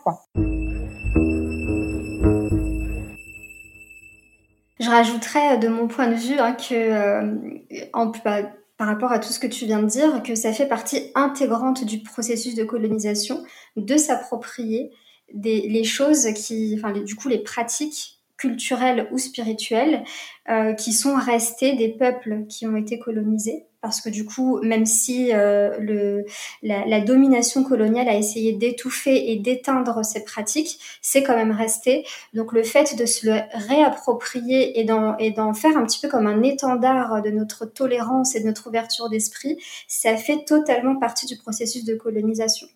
Je 4.80 4.90
rajouterais 4.90 5.58
de 5.58 5.68
mon 5.68 5.88
point 5.88 6.08
de 6.10 6.16
vue 6.16 6.38
hein, 6.38 6.54
que, 6.54 6.74
euh, 6.74 8.12
bah, 8.24 8.42
par 8.78 8.88
rapport 8.88 9.12
à 9.12 9.18
tout 9.18 9.30
ce 9.30 9.40
que 9.40 9.48
tu 9.48 9.66
viens 9.66 9.82
de 9.82 9.88
dire, 9.88 10.22
que 10.22 10.36
ça 10.36 10.54
fait 10.54 10.68
partie 10.68 11.12
intégrante 11.16 11.86
du 11.86 12.04
processus 12.04 12.54
de 12.54 12.64
colonisation 12.64 13.44
de 13.78 13.98
s'approprier 13.98 14.92
les 15.34 15.84
choses 15.84 16.28
qui, 16.36 16.76
enfin, 16.78 16.92
du 16.92 17.16
coup, 17.16 17.30
les 17.30 17.40
pratiques 17.40 18.23
culturelles 18.44 19.08
ou 19.12 19.18
spirituelles 19.18 20.04
euh, 20.50 20.74
qui 20.74 20.92
sont 20.92 21.16
restés 21.16 21.78
des 21.78 21.88
peuples 21.88 22.46
qui 22.50 22.68
ont 22.68 22.76
été 22.76 23.00
colonisés. 23.00 23.68
Parce 23.80 24.02
que 24.02 24.10
du 24.10 24.26
coup, 24.26 24.60
même 24.62 24.86
si 24.86 25.34
euh, 25.34 25.78
le, 25.80 26.26
la, 26.62 26.86
la, 26.86 27.00
domination 27.00 27.64
coloniale 27.64 28.08
a 28.08 28.16
essayé 28.16 28.54
d'étouffer 28.54 29.32
et 29.32 29.38
d'éteindre 29.38 30.04
ces 30.06 30.24
pratiques, 30.24 30.80
c'est 31.02 31.24
quand 31.24 31.36
même 31.36 31.52
resté. 31.52 32.06
Donc 32.34 32.52
le 32.52 32.64
fait 32.64 32.98
de 32.98 33.06
se 33.06 33.26
le 33.28 33.40
réapproprier 33.54 34.80
et 34.80 34.84
d'en, 34.84 35.18
et 35.18 35.32
d'en 35.32 35.54
faire 35.54 35.78
un 35.78 35.86
petit 35.86 36.00
peu 36.02 36.10
comme 36.10 36.28
un 36.28 36.44
étendard 36.44 37.22
de 37.22 37.30
notre 37.30 37.66
tolérance 37.66 38.36
et 38.36 38.42
de 38.42 38.46
notre 38.46 38.68
ouverture 38.68 39.10
d'esprit, 39.10 39.58
ça 39.88 40.16
fait 40.18 40.44
totalement 40.46 40.98
partie 40.98 41.26
du 41.26 41.38
processus 41.38 41.86
de 41.86 41.96
colonisation. 41.96 42.68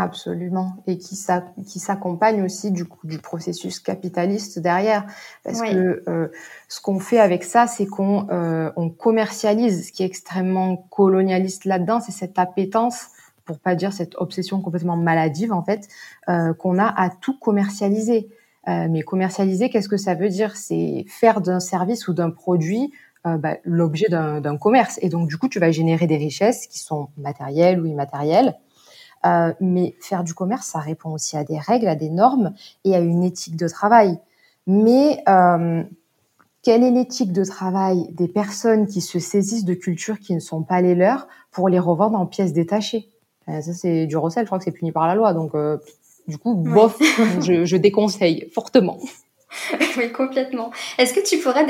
Absolument, 0.00 0.76
et 0.86 0.96
qui 0.96 1.16
s'accompagne 1.16 2.42
aussi 2.44 2.70
du, 2.70 2.84
coup, 2.84 3.04
du 3.04 3.18
processus 3.18 3.80
capitaliste 3.80 4.60
derrière, 4.60 5.04
parce 5.42 5.60
que 5.60 6.04
euh, 6.08 6.28
ce 6.68 6.80
qu'on 6.80 7.00
fait 7.00 7.18
avec 7.18 7.42
ça, 7.42 7.66
c'est 7.66 7.86
qu'on 7.86 8.28
euh, 8.30 8.70
on 8.76 8.90
commercialise. 8.90 9.88
Ce 9.88 9.92
qui 9.92 10.04
est 10.04 10.06
extrêmement 10.06 10.76
colonialiste 10.76 11.64
là-dedans, 11.64 11.98
c'est 11.98 12.12
cette 12.12 12.38
appétence, 12.38 13.08
pour 13.44 13.58
pas 13.58 13.74
dire 13.74 13.92
cette 13.92 14.14
obsession 14.18 14.60
complètement 14.60 14.96
maladive 14.96 15.52
en 15.52 15.64
fait, 15.64 15.88
euh, 16.28 16.54
qu'on 16.54 16.78
a 16.78 16.86
à 16.86 17.10
tout 17.10 17.36
commercialiser. 17.38 18.28
Mais 18.66 19.00
commercialiser, 19.00 19.70
qu'est-ce 19.70 19.88
que 19.88 19.96
ça 19.96 20.14
veut 20.14 20.28
dire? 20.28 20.54
C'est 20.54 21.06
faire 21.08 21.40
d'un 21.40 21.58
service 21.58 22.06
ou 22.06 22.12
d'un 22.12 22.28
produit 22.28 22.92
euh, 23.26 23.36
bah, 23.36 23.56
l'objet 23.64 24.06
d'un 24.08 24.56
commerce. 24.56 24.98
Et 25.02 25.08
donc 25.08 25.28
du 25.28 25.36
coup, 25.38 25.48
tu 25.48 25.58
vas 25.58 25.72
générer 25.72 26.06
des 26.06 26.16
richesses 26.16 26.68
qui 26.68 26.78
sont 26.78 27.08
matérielles 27.16 27.80
ou 27.80 27.86
immatérielles 27.86 28.54
euh, 29.26 29.52
mais 29.60 29.94
faire 30.00 30.24
du 30.24 30.34
commerce, 30.34 30.66
ça 30.66 30.78
répond 30.78 31.10
aussi 31.12 31.36
à 31.36 31.44
des 31.44 31.58
règles, 31.58 31.88
à 31.88 31.94
des 31.94 32.10
normes 32.10 32.54
et 32.84 32.94
à 32.94 33.00
une 33.00 33.24
éthique 33.24 33.56
de 33.56 33.68
travail. 33.68 34.18
Mais 34.66 35.22
euh, 35.28 35.82
quelle 36.62 36.82
est 36.82 36.90
l'éthique 36.90 37.32
de 37.32 37.44
travail 37.44 38.08
des 38.12 38.28
personnes 38.28 38.86
qui 38.86 39.00
se 39.00 39.18
saisissent 39.18 39.64
de 39.64 39.74
cultures 39.74 40.18
qui 40.18 40.34
ne 40.34 40.40
sont 40.40 40.62
pas 40.62 40.80
les 40.80 40.94
leurs 40.94 41.28
pour 41.50 41.68
les 41.68 41.78
revendre 41.78 42.18
en 42.18 42.26
pièces 42.26 42.52
détachées? 42.52 43.08
Euh, 43.48 43.60
Ça, 43.60 43.72
c'est 43.72 44.06
du 44.06 44.16
recel, 44.16 44.44
je 44.44 44.46
crois 44.46 44.58
que 44.58 44.64
c'est 44.64 44.72
puni 44.72 44.92
par 44.92 45.06
la 45.06 45.14
loi. 45.14 45.32
Donc, 45.32 45.52
du 46.26 46.38
coup, 46.38 46.54
bof, 46.54 46.98
je, 47.40 47.64
je, 47.64 47.76
déconseille 47.76 48.50
fortement. 48.52 48.98
oui, 49.96 50.12
complètement. 50.12 50.70
Est-ce 50.98 51.14
que 51.14 51.26
tu 51.26 51.38
pourrais 51.38 51.64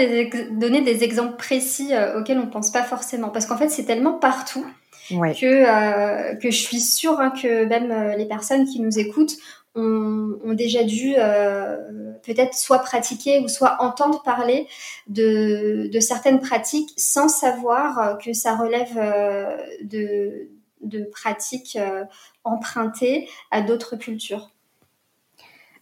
donner 0.51 0.83
des 0.83 1.05
exemples 1.05 1.37
précis 1.37 1.95
euh, 1.95 2.21
auxquels 2.21 2.39
on 2.39 2.47
ne 2.47 2.51
pense 2.51 2.71
pas 2.71 2.83
forcément? 2.83 3.29
Parce 3.29 3.47
qu'en 3.47 3.57
fait, 3.57 3.69
c'est 3.69 3.85
tellement 3.85 4.15
partout 4.15 4.65
que, 5.09 6.35
que 6.39 6.51
je 6.51 6.57
suis 6.57 6.81
sûre 6.81 7.21
hein, 7.21 7.31
que 7.31 7.65
même 7.65 8.17
les 8.17 8.27
personnes 8.27 8.67
qui 8.67 8.81
nous 8.81 8.99
écoutent 8.99 9.37
ont, 9.79 10.55
déjà 10.55 10.85
dû 10.85 11.15
euh, 11.17 12.13
peut-être 12.23 12.55
soit 12.55 12.81
pratiquer 12.81 13.41
ou 13.41 13.49
soit 13.49 13.77
entendre 13.81 14.23
parler 14.23 14.67
de, 15.07 15.91
certaines 16.01 16.41
pratiques 16.41 16.91
sans 16.97 17.29
savoir 17.29 18.19
que 18.19 18.33
ça 18.33 18.57
relève 18.57 18.97
euh, 18.97 19.57
de, 19.83 20.49
de 20.81 21.05
pratiques 21.05 21.77
euh, 21.77 22.05
empruntées 22.45 23.29
à 23.51 23.63
d'autres 23.63 23.97
cultures. 23.97 24.51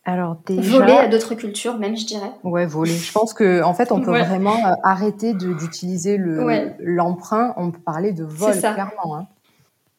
Alors 0.09 0.37
déjà, 0.47 0.79
voler 0.79 0.93
à 0.93 1.09
d'autres 1.09 1.35
cultures, 1.35 1.79
même 1.79 1.97
je 1.97 2.07
dirais. 2.07 2.31
Ouais, 2.45 2.65
voler. 2.65 2.93
Je 2.93 3.13
pense 3.13 3.35
que 3.35 3.63
en 3.65 3.75
fait, 3.75 3.91
on 3.91 4.01
peut 4.01 4.17
vraiment 4.17 4.57
arrêter 4.85 5.35
d'utiliser 5.35 6.17
le 6.17 6.77
l'emprunt. 6.79 7.53
On 7.57 7.73
peut 7.73 7.81
parler 7.81 8.13
de 8.13 8.25
vol 8.25 8.57
clairement. 8.57 9.17
Hein. 9.17 9.27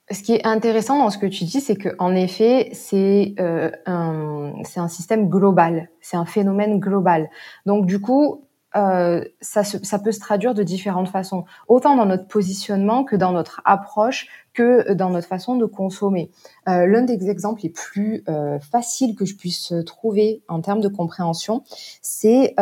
Ce 0.10 0.24
qui 0.24 0.36
est 0.36 0.48
intéressant 0.48 0.98
dans 0.98 1.10
ce 1.10 1.18
que 1.18 1.26
tu 1.26 1.44
dis, 1.44 1.60
c'est 1.60 1.76
que 1.76 1.90
en 2.00 2.16
effet, 2.16 2.70
c'est 2.72 3.36
euh, 3.42 3.70
un 3.86 4.54
c'est 4.64 4.80
un 4.80 4.88
système 4.88 5.28
global, 5.28 5.90
c'est 6.00 6.16
un 6.16 6.26
phénomène 6.26 6.80
global. 6.80 7.30
Donc 7.66 7.86
du 7.86 8.00
coup, 8.00 8.47
euh, 8.76 9.24
ça, 9.40 9.64
peut 10.00 10.12
se 10.12 10.20
traduire 10.20 10.54
de 10.54 10.62
différentes 10.62 11.08
façons, 11.08 11.46
autant 11.68 11.96
dans 11.96 12.06
notre 12.06 12.28
positionnement 12.28 13.06
que 13.06 13.16
dans 13.16 13.32
notre 13.32 13.62
approche, 13.64 14.28
que 14.54 14.94
dans 14.94 15.10
notre 15.10 15.28
façon 15.28 15.56
de 15.56 15.66
consommer. 15.66 16.32
Euh, 16.68 16.86
L'un 16.86 17.04
des 17.04 17.30
exemples 17.30 17.62
les 17.64 17.70
plus 17.70 18.24
euh, 18.28 18.60
faciles 18.60 19.16
que 19.16 19.26
je 19.26 19.36
puisse 19.36 19.74
trouver 19.86 20.44
en 20.48 20.62
termes 20.62 20.82
de 20.82 20.90
compréhension, 20.90 21.64
c'est 22.02 22.56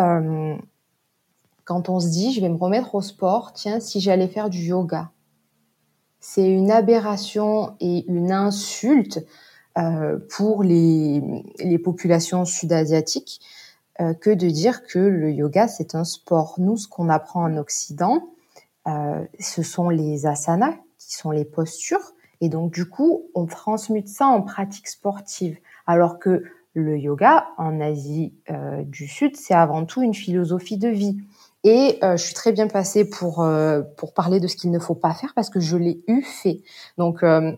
quand 1.66 1.90
on 1.90 2.00
se 2.00 2.10
dit, 2.10 2.32
je 2.32 2.42
vais 2.42 2.50
me 2.50 2.58
remettre 2.58 2.94
au 2.94 3.02
sport, 3.02 3.54
tiens, 3.54 3.80
si 3.80 4.00
j'allais 4.00 4.28
faire 4.28 4.50
du 4.50 4.60
yoga 4.60 5.12
c'est 6.20 6.50
une 6.50 6.72
aberration 6.72 7.76
et 7.80 8.04
une 8.08 8.32
insulte 8.32 9.24
pour 10.30 10.64
les 10.64 11.22
populations 11.84 12.46
sud-asiatiques 12.46 13.42
euh, 14.02 14.14
que 14.14 14.30
de 14.30 14.50
dire 14.50 14.86
que 14.86 15.00
le 15.00 15.32
yoga 15.32 15.68
c'est 15.68 15.96
un 15.96 16.04
sport. 16.04 16.56
Nous, 16.58 16.78
ce 16.78 16.88
qu'on 16.88 17.10
apprend 17.10 17.44
en 17.44 17.58
Occident, 17.58 18.30
euh, 18.88 19.24
ce 19.40 19.64
sont 19.64 19.90
les 19.90 20.26
asanas, 20.26 20.76
qui 20.98 21.16
sont 21.16 21.32
les 21.32 21.46
postures, 21.46 22.14
et 22.42 22.50
donc 22.50 22.74
du 22.74 22.86
coup, 22.86 23.24
on 23.34 23.46
transmute 23.46 24.08
ça 24.08 24.28
en 24.28 24.42
pratique 24.42 24.88
sportive, 24.88 25.58
alors 25.88 26.20
que 26.20 26.44
le 26.74 26.98
yoga 26.98 27.48
en 27.58 27.80
Asie 27.80 28.34
du 28.84 29.08
Sud, 29.08 29.38
c'est 29.38 29.54
avant 29.54 29.86
tout 29.86 30.02
une 30.02 30.14
philosophie 30.14 30.78
de 30.78 30.90
vie. 30.90 31.18
Et 31.66 31.98
euh, 32.04 32.16
je 32.16 32.24
suis 32.24 32.36
très 32.36 32.52
bien 32.52 32.68
placée 32.68 33.10
pour 33.10 33.42
euh, 33.42 33.82
pour 33.98 34.14
parler 34.14 34.40
de 34.40 34.48
ce 34.48 34.56
qu'il 34.56 34.70
ne 34.70 34.78
faut 34.78 34.94
pas 34.94 35.16
faire 35.16 35.34
parce 35.36 35.50
que 35.50 35.60
je 35.60 35.76
l'ai 35.78 36.00
eu 36.08 36.22
fait. 36.22 36.62
Donc 37.00 37.24
euh, 37.24 37.54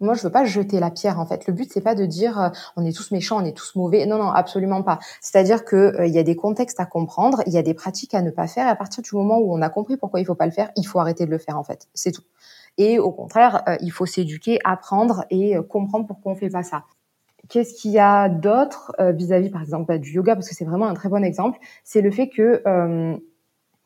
moi, 0.00 0.14
je 0.14 0.22
veux 0.22 0.30
pas 0.30 0.44
jeter 0.44 0.80
la 0.80 0.90
pierre 0.90 1.20
en 1.20 1.26
fait. 1.26 1.46
Le 1.46 1.52
but 1.52 1.70
c'est 1.72 1.80
pas 1.80 1.94
de 1.94 2.06
dire 2.06 2.52
on 2.76 2.84
est 2.84 2.96
tous 2.96 3.10
méchants, 3.10 3.42
on 3.42 3.44
est 3.44 3.56
tous 3.56 3.74
mauvais. 3.76 4.06
Non, 4.06 4.18
non, 4.18 4.30
absolument 4.30 4.82
pas. 4.82 4.98
C'est-à-dire 5.20 5.64
que 5.64 6.06
il 6.06 6.12
y 6.12 6.18
a 6.18 6.22
des 6.22 6.36
contextes 6.36 6.80
à 6.80 6.86
comprendre, 6.86 7.42
il 7.46 7.52
y 7.52 7.58
a 7.58 7.62
des 7.62 7.74
pratiques 7.74 8.14
à 8.14 8.22
ne 8.22 8.30
pas 8.30 8.46
faire. 8.46 8.66
Et 8.66 8.70
à 8.70 8.76
partir 8.76 9.02
du 9.02 9.14
moment 9.14 9.38
où 9.38 9.54
on 9.54 9.62
a 9.62 9.68
compris 9.68 9.96
pourquoi 9.96 10.20
il 10.20 10.26
faut 10.26 10.34
pas 10.34 10.46
le 10.46 10.52
faire, 10.52 10.70
il 10.76 10.84
faut 10.84 10.98
arrêter 10.98 11.26
de 11.26 11.30
le 11.30 11.38
faire 11.38 11.58
en 11.58 11.64
fait. 11.64 11.88
C'est 11.94 12.12
tout. 12.12 12.24
Et 12.78 12.98
au 12.98 13.10
contraire, 13.10 13.62
il 13.80 13.90
faut 13.90 14.06
s'éduquer, 14.06 14.58
apprendre 14.64 15.24
et 15.30 15.56
comprendre 15.68 16.06
pourquoi 16.06 16.32
on 16.32 16.36
fait 16.36 16.50
pas 16.50 16.62
ça. 16.62 16.84
Qu'est-ce 17.50 17.74
qu'il 17.74 17.90
y 17.90 17.98
a 17.98 18.28
d'autre 18.28 18.92
euh, 19.00 19.10
vis-à-vis, 19.10 19.50
par 19.50 19.60
exemple, 19.60 19.98
du 19.98 20.12
yoga, 20.12 20.34
parce 20.36 20.48
que 20.48 20.54
c'est 20.54 20.64
vraiment 20.64 20.86
un 20.86 20.94
très 20.94 21.08
bon 21.08 21.24
exemple, 21.24 21.58
c'est 21.82 22.00
le 22.00 22.12
fait 22.12 22.28
que 22.28 22.62
euh, 22.64 23.16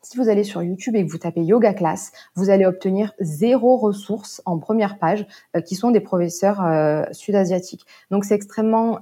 si 0.05 0.17
vous 0.17 0.29
allez 0.29 0.43
sur 0.43 0.61
YouTube 0.61 0.95
et 0.95 1.05
que 1.05 1.11
vous 1.11 1.17
tapez 1.17 1.43
yoga 1.43 1.73
class, 1.73 2.11
vous 2.35 2.49
allez 2.49 2.65
obtenir 2.65 3.13
zéro 3.19 3.77
ressources 3.77 4.41
en 4.45 4.59
première 4.59 4.99
page 4.99 5.25
euh, 5.55 5.61
qui 5.61 5.75
sont 5.75 5.91
des 5.91 5.99
professeurs 5.99 6.63
sud-asiatiques. 7.11 7.85
Donc 8.11 8.25
c'est 8.25 8.35
extrêmement 8.35 8.99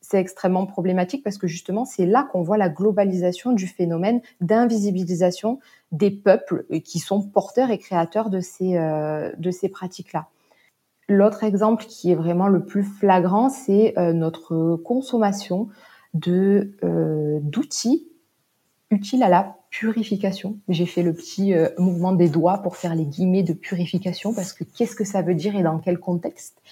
c'est 0.00 0.18
extrêmement 0.18 0.66
problématique 0.66 1.22
parce 1.22 1.38
que 1.38 1.46
justement 1.46 1.84
c'est 1.84 2.06
là 2.06 2.26
qu'on 2.30 2.42
voit 2.42 2.56
la 2.56 2.68
globalisation 2.68 3.52
du 3.52 3.66
phénomène 3.66 4.20
d'invisibilisation 4.40 5.60
des 5.92 6.10
peuples 6.10 6.64
qui 6.84 6.98
sont 6.98 7.22
porteurs 7.22 7.70
et 7.70 7.78
créateurs 7.78 8.30
de 8.30 8.40
ces 8.40 8.74
de 8.74 9.50
ces 9.50 9.68
pratiques 9.68 10.12
là. 10.12 10.28
L'autre 11.08 11.42
exemple 11.42 11.86
qui 11.86 12.12
est 12.12 12.14
vraiment 12.14 12.48
le 12.48 12.64
plus 12.64 12.82
flagrant, 12.82 13.48
c'est 13.48 13.98
euh, 13.98 14.12
notre 14.12 14.76
consommation 14.76 15.68
de 16.12 16.72
euh, 16.84 17.38
d'outils 17.42 18.08
utiles 18.90 19.22
à 19.22 19.28
la 19.28 19.56
purification. 19.70 20.58
J'ai 20.68 20.86
fait 20.86 21.02
le 21.02 21.12
petit 21.12 21.54
euh, 21.54 21.68
mouvement 21.78 22.12
des 22.12 22.28
doigts 22.28 22.58
pour 22.58 22.76
faire 22.76 22.94
les 22.94 23.04
guillemets 23.04 23.42
de 23.42 23.52
purification 23.52 24.32
parce 24.32 24.52
que 24.52 24.64
qu'est-ce 24.64 24.96
que 24.96 25.04
ça 25.04 25.22
veut 25.22 25.34
dire 25.34 25.56
et 25.56 25.62
dans 25.62 25.78
quel 25.78 25.98
contexte? 25.98 26.62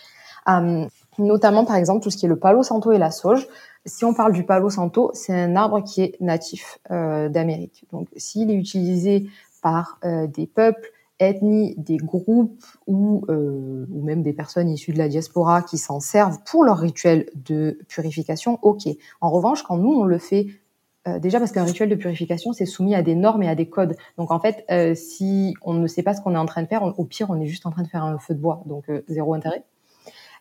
Notamment 1.18 1.64
par 1.64 1.74
exemple 1.74 2.04
tout 2.04 2.10
ce 2.10 2.16
qui 2.16 2.26
est 2.26 2.28
le 2.28 2.38
palo 2.38 2.62
santo 2.62 2.92
et 2.92 2.98
la 2.98 3.10
sauge. 3.10 3.48
Si 3.84 4.04
on 4.04 4.14
parle 4.14 4.32
du 4.32 4.44
palo 4.44 4.70
santo, 4.70 5.10
c'est 5.12 5.34
un 5.34 5.56
arbre 5.56 5.82
qui 5.82 6.02
est 6.02 6.20
natif 6.20 6.78
d'Amérique. 6.88 7.84
Donc 7.90 8.06
s'il 8.16 8.52
est 8.52 8.54
utilisé 8.54 9.28
par 9.60 9.98
des 10.04 10.46
peuples 10.46 10.92
ethnies, 11.18 11.74
des 11.76 11.96
groupes 11.96 12.64
ou, 12.86 13.24
euh, 13.28 13.86
ou 13.90 14.02
même 14.02 14.22
des 14.22 14.32
personnes 14.32 14.68
issues 14.68 14.92
de 14.92 14.98
la 14.98 15.08
diaspora 15.08 15.62
qui 15.62 15.78
s'en 15.78 16.00
servent 16.00 16.38
pour 16.44 16.64
leur 16.64 16.78
rituel 16.78 17.30
de 17.34 17.78
purification, 17.88 18.58
ok. 18.62 18.88
En 19.20 19.30
revanche, 19.30 19.62
quand 19.62 19.76
nous, 19.76 19.92
on 19.92 20.04
le 20.04 20.18
fait 20.18 20.48
euh, 21.06 21.18
déjà 21.18 21.38
parce 21.38 21.52
qu'un 21.52 21.64
rituel 21.64 21.88
de 21.88 21.94
purification, 21.94 22.52
c'est 22.52 22.66
soumis 22.66 22.94
à 22.94 23.02
des 23.02 23.14
normes 23.14 23.42
et 23.42 23.48
à 23.48 23.54
des 23.54 23.68
codes. 23.68 23.96
Donc 24.18 24.30
en 24.30 24.40
fait, 24.40 24.64
euh, 24.70 24.94
si 24.94 25.54
on 25.62 25.74
ne 25.74 25.86
sait 25.86 26.02
pas 26.02 26.14
ce 26.14 26.20
qu'on 26.20 26.34
est 26.34 26.38
en 26.38 26.46
train 26.46 26.62
de 26.62 26.68
faire, 26.68 26.82
au 26.82 27.04
pire, 27.04 27.30
on 27.30 27.40
est 27.40 27.46
juste 27.46 27.66
en 27.66 27.70
train 27.70 27.82
de 27.82 27.88
faire 27.88 28.04
un 28.04 28.18
feu 28.18 28.34
de 28.34 28.40
bois, 28.40 28.62
donc 28.66 28.90
zéro 29.08 29.34
intérêt. 29.34 29.64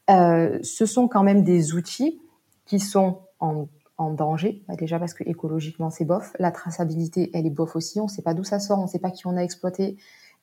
ce 0.07 0.85
sont 0.85 1.07
quand 1.07 1.23
même 1.23 1.43
des 1.43 1.73
outils 1.73 2.19
qui 2.65 2.79
sont 2.79 3.19
en, 3.39 3.67
danger, 4.11 4.63
bah, 4.67 4.75
déjà 4.75 4.99
parce 4.99 5.13
que 5.13 5.23
écologiquement 5.25 5.89
c'est 5.89 6.03
bof, 6.03 6.33
la 6.37 6.51
traçabilité 6.51 7.31
elle 7.33 7.45
est 7.45 7.51
bof 7.51 7.75
aussi, 7.75 8.01
on 8.01 8.05
ne 8.05 8.09
sait 8.09 8.21
pas 8.21 8.33
d'où 8.33 8.43
ça 8.43 8.59
sort, 8.59 8.79
on 8.79 8.83
ne 8.83 8.87
sait 8.87 8.99
pas 8.99 9.09
qui 9.09 9.25
on 9.25 9.37
a 9.37 9.41
exploité, 9.41 9.97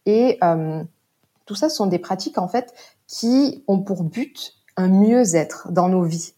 et 0.07 0.38
euh, 0.43 0.83
tout 1.45 1.55
ça 1.55 1.69
ce 1.69 1.76
sont 1.76 1.87
des 1.87 1.99
pratiques 1.99 2.38
en 2.38 2.49
fait 2.49 2.73
qui 3.07 3.62
ont 3.69 3.81
pour 3.81 4.05
but 4.05 4.55
un 4.76 4.88
mieux-être 4.88 5.71
dans 5.71 5.91
nos 5.91 6.02
vies, 6.02 6.33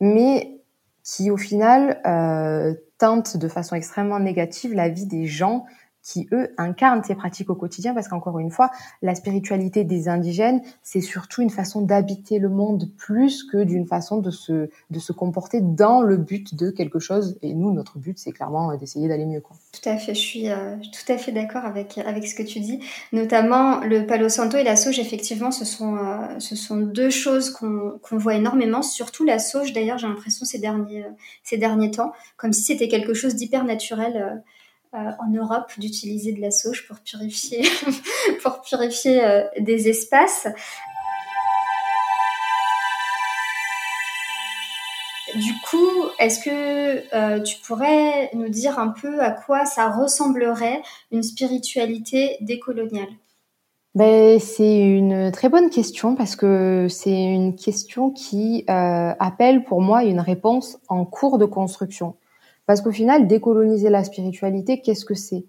mais 0.00 0.60
qui 1.04 1.30
au 1.30 1.36
final 1.36 2.00
euh, 2.06 2.74
de 3.02 3.48
façon 3.48 3.74
extrêmement 3.74 4.20
négative 4.20 4.74
la 4.74 4.88
vie 4.88 5.06
des 5.06 5.26
gens 5.26 5.66
qui, 6.02 6.28
eux, 6.32 6.48
incarnent 6.58 7.04
ces 7.04 7.14
pratiques 7.14 7.50
au 7.50 7.54
quotidien, 7.54 7.94
parce 7.94 8.08
qu'encore 8.08 8.38
une 8.38 8.50
fois, 8.50 8.70
la 9.02 9.14
spiritualité 9.14 9.84
des 9.84 10.08
indigènes, 10.08 10.62
c'est 10.82 11.00
surtout 11.00 11.42
une 11.42 11.50
façon 11.50 11.82
d'habiter 11.82 12.38
le 12.38 12.48
monde 12.48 12.90
plus 12.96 13.44
que 13.44 13.62
d'une 13.62 13.86
façon 13.86 14.18
de 14.18 14.30
se, 14.30 14.68
de 14.90 14.98
se 14.98 15.12
comporter 15.12 15.60
dans 15.60 16.02
le 16.02 16.16
but 16.16 16.54
de 16.54 16.70
quelque 16.70 16.98
chose. 16.98 17.38
Et 17.42 17.54
nous, 17.54 17.72
notre 17.72 17.98
but, 17.98 18.18
c'est 18.18 18.32
clairement 18.32 18.76
d'essayer 18.76 19.08
d'aller 19.08 19.26
mieux. 19.26 19.40
Quoi. 19.40 19.56
Tout 19.72 19.88
à 19.88 19.96
fait, 19.96 20.14
je 20.14 20.20
suis 20.20 20.48
euh, 20.50 20.76
tout 20.76 21.12
à 21.12 21.18
fait 21.18 21.32
d'accord 21.32 21.64
avec, 21.64 21.98
avec 21.98 22.26
ce 22.26 22.34
que 22.34 22.42
tu 22.42 22.60
dis. 22.60 22.80
Notamment, 23.12 23.80
le 23.80 24.06
Palo 24.06 24.28
Santo 24.28 24.56
et 24.56 24.64
la 24.64 24.76
sauge, 24.76 24.98
effectivement, 24.98 25.50
ce 25.50 25.64
sont, 25.64 25.96
euh, 25.96 26.38
ce 26.38 26.56
sont 26.56 26.78
deux 26.78 27.10
choses 27.10 27.50
qu'on 27.50 27.98
qu'on 28.02 28.18
voit 28.18 28.34
énormément, 28.34 28.82
surtout 28.82 29.24
la 29.24 29.38
sauge, 29.38 29.72
d'ailleurs, 29.72 29.98
j'ai 29.98 30.06
l'impression 30.08 30.44
ces 30.44 30.58
derniers, 30.58 31.04
ces 31.42 31.58
derniers 31.58 31.90
temps, 31.90 32.12
comme 32.36 32.52
si 32.52 32.62
c'était 32.62 32.88
quelque 32.88 33.14
chose 33.14 33.34
d'hyper 33.34 33.64
naturel. 33.64 34.16
Euh, 34.16 34.32
euh, 34.32 34.38
en 34.92 35.30
Europe 35.30 35.72
d'utiliser 35.78 36.32
de 36.32 36.40
la 36.40 36.50
sauge 36.50 36.86
pour 36.86 36.98
purifier, 36.98 37.62
pour 38.42 38.60
purifier 38.60 39.24
euh, 39.24 39.42
des 39.58 39.88
espaces. 39.88 40.48
Du 45.34 45.54
coup, 45.70 46.10
est-ce 46.18 46.44
que 46.44 47.14
euh, 47.14 47.40
tu 47.40 47.56
pourrais 47.60 48.28
nous 48.34 48.50
dire 48.50 48.78
un 48.78 48.88
peu 48.88 49.20
à 49.20 49.30
quoi 49.30 49.64
ça 49.64 49.90
ressemblerait 49.90 50.82
une 51.10 51.22
spiritualité 51.22 52.36
décoloniale? 52.42 53.08
Ben, 53.94 54.38
c'est 54.38 54.78
une 54.80 55.30
très 55.32 55.48
bonne 55.48 55.70
question 55.70 56.16
parce 56.16 56.36
que 56.36 56.86
c'est 56.90 57.24
une 57.24 57.56
question 57.56 58.10
qui 58.10 58.64
appelle 58.66 59.64
pour 59.64 59.82
moi 59.82 60.04
une 60.04 60.20
réponse 60.20 60.78
en 60.88 61.04
cours 61.04 61.36
de 61.36 61.44
construction. 61.44 62.14
Parce 62.72 62.80
qu'au 62.80 62.90
final, 62.90 63.26
décoloniser 63.26 63.90
la 63.90 64.02
spiritualité, 64.02 64.80
qu'est-ce 64.80 65.04
que 65.04 65.12
c'est? 65.12 65.44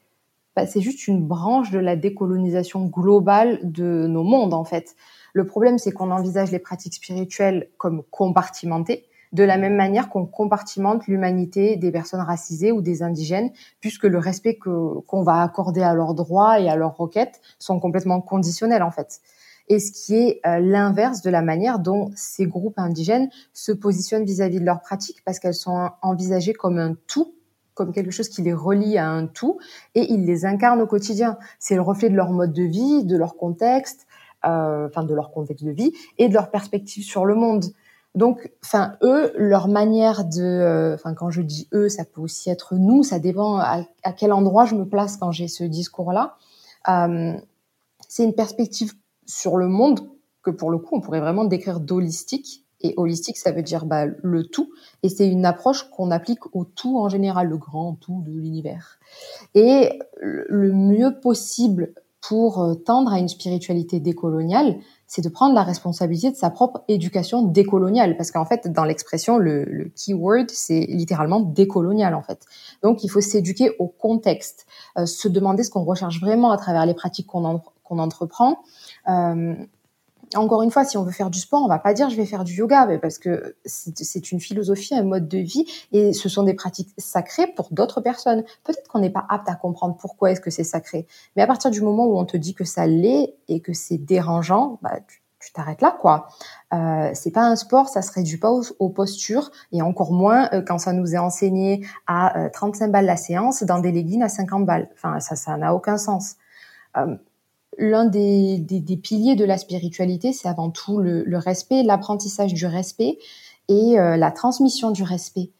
Bah, 0.58 0.68
C'est 0.68 0.82
juste 0.82 1.08
une 1.08 1.26
branche 1.26 1.72
de 1.72 1.80
la 1.80 1.96
décolonisation 1.96 2.84
globale 2.84 3.62
de 3.64 4.08
nos 4.08 4.24
mondes, 4.24 4.54
en 4.54 4.66
fait. 4.66 4.98
Le 5.32 5.46
problème, 5.46 5.78
c'est 5.78 5.94
qu'on 5.94 6.12
envisage 6.12 6.52
les 6.52 6.60
pratiques 6.60 6.96
spirituelles 6.96 7.70
comme 7.78 8.04
compartimentées, 8.12 9.06
de 9.32 9.46
la 9.46 9.58
même 9.58 9.78
manière 9.78 10.10
qu'on 10.10 10.26
compartimente 10.26 11.08
l'humanité 11.08 11.78
des 11.78 11.94
personnes 11.94 12.20
racisées 12.20 12.74
ou 12.74 12.82
des 12.82 13.04
indigènes, 13.04 13.52
puisque 13.80 14.04
le 14.04 14.18
respect 14.18 14.58
qu'on 14.58 15.24
va 15.24 15.44
accorder 15.44 15.82
à 15.82 15.94
leurs 15.94 16.16
droits 16.16 16.60
et 16.60 16.68
à 16.68 16.76
leurs 16.76 16.98
requêtes 16.98 17.40
sont 17.58 17.80
complètement 17.80 18.20
conditionnels 18.20 18.84
en 18.84 18.92
fait. 18.92 19.22
Et 19.70 19.80
ce 19.80 19.92
qui 19.92 20.16
est 20.16 20.42
euh, 20.46 20.60
l'inverse 20.60 21.22
de 21.22 21.30
la 21.30 21.42
manière 21.42 21.80
dont 21.80 22.12
ces 22.16 22.46
groupes 22.46 22.78
indigènes 22.78 23.30
se 23.54 23.72
positionnent 23.72 24.26
vis-à-vis 24.26 24.60
de 24.60 24.66
leurs 24.66 24.82
pratiques, 24.82 25.24
parce 25.26 25.40
qu'elles 25.40 25.54
sont 25.54 25.90
envisagées 26.02 26.54
comme 26.54 26.78
un 26.78 26.96
tout 27.08 27.34
comme 27.74 27.92
quelque 27.92 28.12
chose 28.12 28.30
qui 28.30 28.42
les 28.42 28.54
relie 28.54 28.98
à 28.98 29.10
un 29.10 29.26
tout 29.26 29.58
et 29.96 30.14
ils 30.14 30.26
les 30.26 30.46
incarnent 30.46 30.82
au 30.82 30.88
quotidien. 30.88 31.38
C'est 31.60 31.76
le 31.76 31.82
reflet 31.82 32.10
de 32.10 32.16
leur 32.16 32.32
mode 32.32 32.54
de 32.54 32.64
vie, 32.64 33.04
de 33.04 33.18
leur 33.18 33.36
contexte, 33.36 34.06
euh, 34.46 34.88
enfin 34.88 35.04
de 35.04 35.14
leur 35.14 35.32
contexte 35.32 35.64
de 35.64 35.72
vie 35.72 35.94
et 36.18 36.30
de 36.30 36.34
leur 36.34 36.52
perspective 36.52 37.04
sur 37.04 37.26
le 37.26 37.36
monde. 37.36 37.66
Donc, 38.16 38.52
enfin, 38.64 38.96
eux, 39.02 39.34
leur 39.36 39.68
manière 39.68 40.26
de, 40.26 40.44
euh, 40.44 40.94
enfin, 40.94 41.16
quand 41.16 41.32
je 41.32 41.42
dis 41.42 41.68
eux, 41.74 41.90
ça 41.90 42.06
peut 42.06 42.22
aussi 42.22 42.52
être 42.52 42.76
nous. 42.76 43.02
Ça 43.02 43.18
dépend 43.18 43.58
à, 43.58 43.84
quel 44.16 44.32
endroit 44.34 44.66
je 44.66 44.76
me 44.76 44.86
place 44.86 45.18
quand 45.18 45.32
j'ai 45.32 45.48
ce 45.48 45.64
discours-là. 45.64 46.38
Euh, 46.90 47.34
c'est 48.08 48.24
une 48.24 48.36
perspective 48.36 48.94
sur 49.26 49.58
le 49.58 49.68
monde 49.68 50.02
que, 50.42 50.52
pour 50.52 50.72
le 50.72 50.78
coup, 50.78 50.96
on 50.96 51.02
pourrait 51.02 51.22
vraiment 51.22 51.46
décrire 51.46 51.80
d'holistique. 51.80 52.66
Et 52.82 52.94
holistique, 52.98 53.38
ça 53.38 53.52
veut 53.52 53.64
dire 53.64 53.86
bah, 53.86 54.06
le 54.06 54.44
tout. 54.44 54.70
Et 55.04 55.10
c'est 55.10 55.28
une 55.28 55.46
approche 55.46 55.90
qu'on 55.90 56.12
applique 56.12 56.54
au 56.54 56.66
tout 56.66 57.00
en 57.00 57.08
général, 57.08 57.48
le 57.48 57.58
grand 57.58 57.94
tout 57.94 58.22
de 58.26 58.32
l'univers. 58.32 59.00
Et 59.56 60.00
le 60.22 60.74
mieux 60.74 61.20
possible 61.22 61.94
pour 62.28 62.62
euh, 62.62 62.74
tendre 62.74 63.12
à 63.12 63.20
une 63.20 63.28
spiritualité 63.28 64.00
décoloniale, 64.00 64.78
c'est 65.08 65.22
de 65.22 65.30
prendre 65.30 65.54
la 65.54 65.64
responsabilité 65.64 66.32
de 66.32 66.38
sa 66.38 66.50
propre 66.50 66.84
éducation 66.88 67.44
décoloniale. 67.44 68.16
Parce 68.16 68.32
qu'en 68.32 68.46
fait, 68.46 68.72
dans 68.72 68.86
l'expression, 68.86 69.38
le, 69.38 69.92
keyword, 69.96 70.50
c'est 70.50 70.86
littéralement 70.90 71.42
décolonial, 71.42 72.16
en 72.16 72.22
fait. 72.22 72.46
Donc, 72.82 73.04
il 73.04 73.10
faut 73.10 73.20
s'éduquer 73.20 73.72
au 73.78 73.88
contexte, 73.88 74.66
euh, 74.98 75.06
se 75.06 75.28
demander 75.28 75.64
ce 75.64 75.70
qu'on 75.70 75.84
recherche 75.84 76.22
vraiment 76.22 76.52
à 76.52 76.58
travers 76.58 76.86
les 76.86 76.94
pratiques 76.94 77.28
qu'on 77.28 77.44
entreprend. 78.00 78.60
Euh, 79.08 79.56
encore 80.36 80.64
une 80.64 80.72
fois, 80.72 80.84
si 80.84 80.98
on 80.98 81.04
veut 81.04 81.12
faire 81.12 81.30
du 81.30 81.40
sport, 81.40 81.62
on 81.64 81.68
va 81.68 81.80
pas 81.80 81.94
dire 81.94 82.10
je 82.10 82.16
vais 82.16 82.26
faire 82.26 82.44
du 82.44 82.54
yoga, 82.54 82.86
mais 82.86 82.98
parce 82.98 83.20
que 83.20 83.56
c'est 83.66 84.32
une 84.32 84.40
philosophie, 84.40 84.96
un 84.96 85.04
mode 85.04 85.28
de 85.28 85.38
vie, 85.38 85.66
et 85.92 86.14
ce 86.14 86.30
sont 86.30 86.44
des 86.44 86.54
pratiques 86.54 86.90
sacrées 86.98 87.48
pour 87.48 87.68
d'autres 87.72 88.02
personnes. 88.02 88.44
Peut-être 88.64 88.88
qu'on 88.88 89.00
n'est 89.00 89.12
pas 89.12 89.26
apte 89.30 89.50
à 89.50 89.56
comprendre 89.56 89.96
pourquoi 90.00 90.32
est-ce 90.32 90.42
que 90.42 90.50
c'est 90.50 90.64
sacré, 90.64 91.08
mais 91.36 91.42
à 91.42 91.48
partir 91.48 91.72
du 91.72 91.82
moment 91.82 92.06
où 92.06 92.18
on 92.18 92.26
te 92.26 92.38
dit 92.38 92.54
que 92.54 92.64
ça 92.64 92.88
l'est 92.88 93.36
et 93.48 93.60
que 93.60 93.74
c'est 93.74 93.98
dérangeant, 93.98 94.80
bah, 94.82 95.00
tu 95.40 95.52
t'arrêtes 95.52 95.82
là, 95.82 95.96
quoi. 96.00 96.28
Euh, 96.74 97.12
c'est 97.14 97.32
pas 97.32 97.46
un 97.46 97.56
sport, 97.56 97.90
ça 97.90 98.02
se 98.02 98.12
réduit 98.14 98.38
pas 98.38 98.52
aux, 98.80 98.90
postures, 98.90 99.52
et 99.72 99.82
encore 99.82 100.14
moins 100.14 100.50
euh, 100.54 100.62
quand 100.66 100.78
ça 100.78 100.94
nous 100.94 101.14
est 101.14 101.18
enseigné 101.18 101.86
à 102.08 102.50
35 102.54 102.86
euh, 102.86 102.88
balles 102.90 103.06
la 103.06 103.18
séance 103.18 103.64
dans 103.64 103.80
des 103.80 103.92
leggings 103.92 104.24
à 104.24 104.30
50 104.30 104.66
balles. 104.66 104.90
Enfin, 104.94 105.20
ça, 105.20 105.36
ça 105.36 105.58
n'a 105.58 105.76
aucun 105.76 105.98
sens. 105.98 106.38
L'un 107.78 108.06
des, 108.06 108.58
des, 108.60 108.98
piliers 108.98 109.36
de 109.36 109.46
la 109.46 109.58
spiritualité, 109.58 110.34
c'est 110.34 110.48
avant 110.48 110.70
tout 110.70 111.00
le, 111.00 111.38
respect, 111.38 111.84
l'apprentissage 111.84 112.54
du 112.54 112.66
respect 112.66 113.18
et 113.70 114.00
euh, 114.00 114.18
la 114.18 114.32
transmission 114.32 114.92
du 114.92 115.04
respect. 115.04 115.52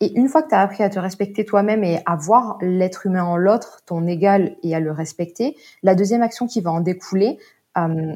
Et 0.00 0.12
une 0.16 0.28
fois 0.28 0.42
que 0.42 0.48
tu 0.48 0.54
as 0.54 0.60
appris 0.60 0.84
à 0.84 0.90
te 0.90 0.98
respecter 0.98 1.44
toi-même 1.44 1.82
et 1.82 2.00
à 2.06 2.14
voir 2.14 2.58
l'être 2.60 3.06
humain 3.06 3.24
en 3.24 3.36
l'autre, 3.36 3.80
ton 3.84 4.06
égal, 4.06 4.56
et 4.62 4.74
à 4.74 4.80
le 4.80 4.92
respecter, 4.92 5.56
la 5.82 5.94
deuxième 5.94 6.22
action 6.22 6.46
qui 6.46 6.60
va 6.60 6.70
en 6.70 6.80
découler, 6.80 7.38
euh, 7.76 8.14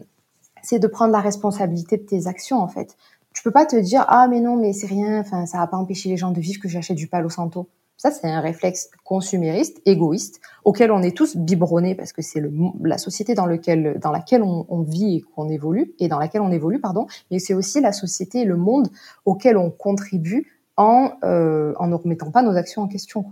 c'est 0.63 0.79
de 0.79 0.87
prendre 0.87 1.13
la 1.13 1.21
responsabilité 1.21 1.97
de 1.97 2.03
tes 2.03 2.29
actions 2.29 2.61
en 2.61 2.69
fait. 2.69 2.97
Tu 3.35 3.43
peux 3.43 3.51
pas 3.51 3.67
te 3.67 3.77
dire 3.77 4.05
ah 4.09 4.29
mais 4.29 4.41
non 4.41 4.57
mais 4.57 4.73
c'est 4.73 4.87
rien, 4.87 5.21
enfin 5.21 5.47
ça 5.47 5.59
va 5.59 5.67
pas 5.67 5.77
empêcher 5.77 6.09
les 6.09 6.17
gens 6.17 6.31
de 6.31 6.41
vivre 6.41 6.61
que 6.61 6.69
j'achète 6.69 6.97
du 6.97 7.09
Palo 7.09 7.29
Santo. 7.29 7.69
Ça, 8.03 8.11
c'est 8.11 8.27
un 8.27 8.41
réflexe 8.41 8.91
consumériste, 9.05 9.81
égoïste, 9.87 10.41
auquel 10.65 10.91
on 10.91 11.03
est 11.03 11.17
tous 11.17 11.37
biberonnés 11.37 11.95
parce 11.95 12.13
que 12.13 12.21
c'est 12.21 12.43
la 12.83 12.99
société 12.99 13.37
dans, 13.37 13.47
laquelle 13.47 14.03
on, 14.43 14.83
vit 14.83 15.19
et 15.19 15.21
qu'on 15.21 15.49
évolue, 15.49 15.95
et 16.01 16.09
dans 16.09 16.19
laquelle 16.19 16.41
on 16.41 16.51
évolue, 16.51 16.81
pardon, 16.81 17.07
mais 17.31 17.39
c'est 17.39 17.55
aussi 17.55 17.81
la 17.81 17.93
société 17.93 18.41
et 18.41 18.45
le 18.45 18.57
monde 18.57 18.89
auquel 19.25 19.57
on 19.57 19.71
contribue 19.71 20.59
en, 20.77 21.13
euh, 21.23 21.75
en 21.79 21.87
ne 21.87 21.95
remettant 21.95 22.33
pas 22.33 22.43
nos 22.43 22.57
actions 22.57 22.83
en 22.83 22.89
question. 22.89 23.25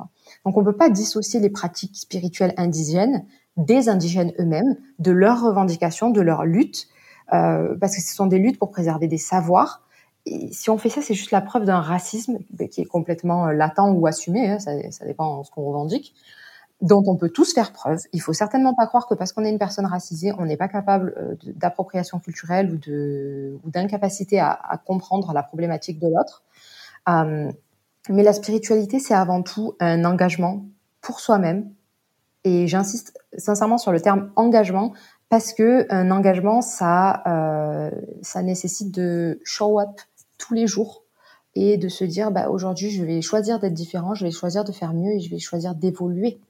Donc, 0.46 0.56
on 0.56 0.60
ne 0.60 0.64
peut 0.64 0.76
pas 0.76 0.88
dissocier 0.88 1.40
les 1.40 1.50
pratiques 1.50 1.96
spirituelles 1.96 2.54
indigènes 2.56 3.24
des 3.56 3.88
indigènes 3.88 4.32
eux-mêmes, 4.38 4.76
de 5.00 5.10
leurs 5.10 5.42
revendications, 5.42 6.10
de 6.10 6.20
leurs 6.20 6.44
luttes, 6.44 6.86
euh, 7.32 7.74
parce 7.80 7.96
que 7.96 8.02
ce 8.02 8.14
sont 8.14 8.26
des 8.26 8.38
luttes 8.38 8.60
pour 8.60 8.70
préserver 8.70 9.08
des 9.08 9.18
savoirs, 9.18 9.82
si 10.26 10.70
on 10.70 10.78
fait 10.78 10.90
ça, 10.90 11.02
c'est 11.02 11.14
juste 11.14 11.30
la 11.30 11.40
preuve 11.40 11.64
d'un 11.64 11.80
racisme 11.80 12.38
qui 12.70 12.80
est 12.82 12.86
complètement 12.86 13.48
euh, 13.48 13.52
latent 13.52 13.90
ou 13.92 14.06
assumé, 14.06 14.48
hein, 14.48 14.58
ça, 14.58 15.04
dépend 15.04 15.40
de 15.40 15.46
ce 15.46 15.50
qu'on 15.50 15.64
revendique, 15.64 16.14
dont 16.82 17.02
on 17.06 17.16
peut 17.16 17.30
tous 17.30 17.52
faire 17.54 17.72
preuve. 17.72 18.00
Il 18.12 18.20
faut 18.20 18.32
certainement 18.32 18.74
pas 18.74 18.86
croire 18.86 19.06
que 19.06 19.14
parce 19.14 19.32
qu'on 19.32 19.44
est 19.44 19.50
une 19.50 19.58
personne 19.58 19.86
racisée, 19.86 20.32
on 20.38 20.46
n'est 20.46 20.56
pas 20.56 20.68
capable 20.68 21.14
euh, 21.16 21.34
d'appropriation 21.54 22.18
culturelle 22.18 22.72
ou 22.72 23.70
d'incapacité 23.70 24.40
à, 24.40 24.80
comprendre 24.86 25.32
la 25.32 25.42
problématique 25.42 25.98
de 25.98 26.08
l'autre. 26.08 26.42
Euh, 27.08 27.50
mais 28.08 28.22
la 28.22 28.32
spiritualité, 28.32 28.98
c'est 28.98 29.14
avant 29.14 29.42
tout 29.42 29.74
un 29.80 30.04
engagement 30.04 30.64
pour 31.00 31.20
soi-même. 31.20 31.70
Et 32.44 32.66
j'insiste 32.66 33.18
sincèrement 33.36 33.76
sur 33.76 33.92
le 33.92 34.00
terme 34.00 34.30
engagement 34.36 34.94
parce 35.28 35.52
que 35.52 35.86
un 35.90 36.10
engagement, 36.10 36.60
ça, 36.60 37.22
euh, 37.26 37.90
ça 38.22 38.42
nécessite 38.42 38.92
de 38.92 39.40
show 39.44 39.78
up 39.78 40.00
tous 40.40 40.54
les 40.54 40.66
jours 40.66 41.04
et 41.54 41.76
de 41.76 41.88
se 41.88 42.04
dire 42.04 42.30
bah, 42.30 42.48
aujourd'hui 42.48 42.90
je 42.90 43.04
vais 43.04 43.20
choisir 43.20 43.60
d'être 43.60 43.74
différent, 43.74 44.14
je 44.14 44.24
vais 44.24 44.30
choisir 44.30 44.64
de 44.64 44.72
faire 44.72 44.94
mieux 44.94 45.12
et 45.12 45.20
je 45.20 45.30
vais 45.30 45.38
choisir 45.38 45.74
d'évoluer. 45.74 46.40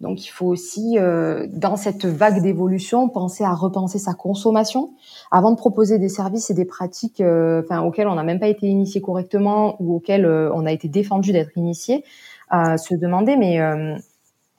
Donc 0.00 0.24
il 0.24 0.28
faut 0.28 0.46
aussi, 0.46 0.96
euh, 0.96 1.46
dans 1.50 1.76
cette 1.76 2.04
vague 2.06 2.40
d'évolution, 2.40 3.08
penser 3.08 3.42
à 3.42 3.52
repenser 3.52 3.98
sa 3.98 4.14
consommation 4.14 4.90
avant 5.32 5.50
de 5.50 5.56
proposer 5.56 5.98
des 5.98 6.08
services 6.08 6.50
et 6.50 6.54
des 6.54 6.64
pratiques 6.64 7.20
euh, 7.20 7.62
auxquelles 7.82 8.06
on 8.06 8.14
n'a 8.14 8.22
même 8.22 8.38
pas 8.38 8.46
été 8.46 8.68
initié 8.68 9.00
correctement 9.00 9.74
ou 9.80 9.96
auxquelles 9.96 10.24
euh, 10.24 10.52
on 10.54 10.66
a 10.66 10.72
été 10.72 10.86
défendu 10.88 11.32
d'être 11.32 11.56
initié. 11.56 12.04
se 12.52 12.94
demander 12.94 13.36
mais 13.36 13.58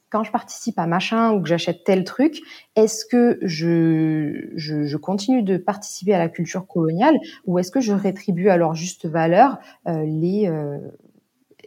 quand 0.09 0.23
je 0.23 0.31
participe 0.31 0.79
à 0.79 0.87
machin 0.87 1.33
ou 1.33 1.41
que 1.41 1.47
j'achète 1.47 1.83
tel 1.83 2.03
truc, 2.03 2.41
est-ce 2.75 3.05
que 3.05 3.39
je, 3.41 4.51
je, 4.55 4.97
continue 4.97 5.43
de 5.43 5.57
participer 5.57 6.13
à 6.13 6.19
la 6.19 6.29
culture 6.29 6.67
coloniale 6.67 7.15
ou 7.45 7.59
est-ce 7.59 7.71
que 7.71 7.79
je 7.79 7.93
rétribue 7.93 8.49
à 8.49 8.57
leur 8.57 8.75
juste 8.75 9.05
valeur 9.05 9.57
euh, 9.87 10.03
les, 10.05 10.47
euh, 10.47 10.79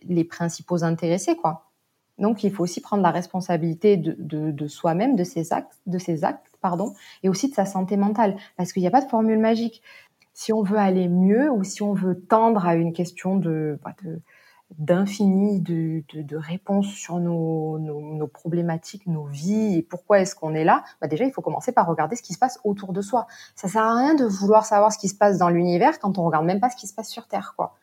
les 0.03 0.25
principaux 0.25 0.85
intéressés 0.85 1.37
quoi? 1.37 1.71
Donc 2.19 2.45
il 2.45 2.53
faut 2.53 2.63
aussi 2.63 2.81
prendre 2.81 3.03
la 3.03 3.11
responsabilité 3.11 3.97
de, 3.97 4.15
de, 4.19 4.51
de 4.51 4.67
soi-même, 4.67 5.17
de 5.17 5.25
ses 5.25 5.53
actes, 5.53 5.81
de 5.87 6.25
actes 6.25 6.47
pardon, 6.61 6.95
et 7.23 7.29
aussi 7.29 7.49
de 7.49 7.55
sa 7.55 7.65
santé 7.65 7.97
mentale 7.97 8.37
parce 8.57 8.73
qu'il 8.73 8.83
n'y 8.83 8.87
a 8.87 8.93
pas 8.93 9.03
de 9.03 9.09
formule 9.09 9.39
magique. 9.39 9.83
Si 10.35 10.53
on 10.53 10.63
veut 10.63 10.79
aller 10.79 11.09
mieux 11.09 11.51
ou 11.51 11.63
si 11.65 11.83
on 11.83 11.93
veut 11.93 12.21
tendre 12.21 12.67
à 12.67 12.75
une 12.75 12.93
question 12.93 13.37
de, 13.37 13.79
bah, 13.85 13.95
de 14.05 14.21
d'infini 14.79 15.61
de, 15.61 16.03
de, 16.15 16.37
réponses 16.37 16.89
sur 16.89 17.19
nos, 17.19 17.79
nos, 17.79 18.01
nos, 18.01 18.27
problématiques, 18.27 19.07
nos 19.07 19.25
vies 19.25 19.77
et 19.77 19.83
pourquoi 19.83 20.21
est-ce 20.21 20.35
qu'on 20.35 20.55
est 20.55 20.65
là, 20.65 20.83
bah 21.01 21.09
déjà 21.09 21.25
il 21.25 21.33
faut 21.33 21.43
commencer 21.43 21.73
par 21.73 21.87
regarder 21.87 22.17
ce 22.17 22.23
qui 22.23 22.33
se 22.33 22.39
passe 22.39 22.59
autour 22.65 22.93
de 22.93 23.01
soi. 23.01 23.27
Ça 23.55 23.69
sert 23.69 23.83
à 23.83 23.95
rien 23.97 24.15
de 24.15 24.25
vouloir 24.25 24.65
savoir 24.65 24.93
ce 24.93 24.99
qui 24.99 25.09
se 25.09 25.15
passe 25.15 25.39
dans 25.39 25.49
l'univers 25.49 25.99
quand 25.99 26.19
on 26.19 26.25
regarde 26.25 26.47
même 26.47 26.61
pas 26.61 26.71
ce 26.71 26.77
qui 26.77 26.87
se 26.87 26.95
passe 26.95 27.09
sur 27.11 27.27
Terre, 27.27 27.55
quoi. 27.57 27.75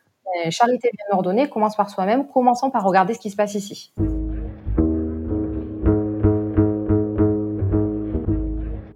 charité 0.50 0.92
bien 0.94 1.18
ordonnée 1.18 1.50
commence 1.50 1.76
par 1.76 1.90
soi-même. 1.90 2.28
Commençons 2.28 2.70
par 2.70 2.84
regarder 2.84 3.14
ce 3.14 3.20
qui 3.20 3.30
se 3.30 3.36
passe 3.36 3.56
ici. 3.56 3.94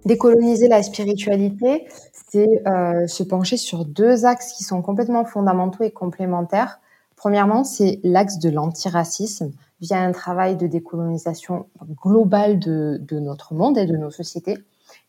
Décoloniser 0.04 0.68
la 0.68 0.82
spiritualité, 0.82 1.86
c'est 2.12 2.62
euh, 2.66 3.06
se 3.06 3.22
pencher 3.22 3.56
sur 3.56 3.86
deux 3.86 4.26
axes 4.26 4.52
qui 4.52 4.62
sont 4.62 4.82
complètement 4.82 5.24
fondamentaux 5.24 5.82
et 5.82 5.92
complémentaires. 5.92 6.78
Premièrement, 7.24 7.64
c'est 7.64 8.00
l'axe 8.04 8.38
de 8.38 8.50
l'antiracisme 8.50 9.50
via 9.80 9.98
un 9.98 10.12
travail 10.12 10.56
de 10.56 10.66
décolonisation 10.66 11.64
globale 12.02 12.58
de, 12.58 13.00
notre 13.12 13.54
monde 13.54 13.78
et 13.78 13.86
de 13.86 13.96
nos 13.96 14.10
sociétés. 14.10 14.58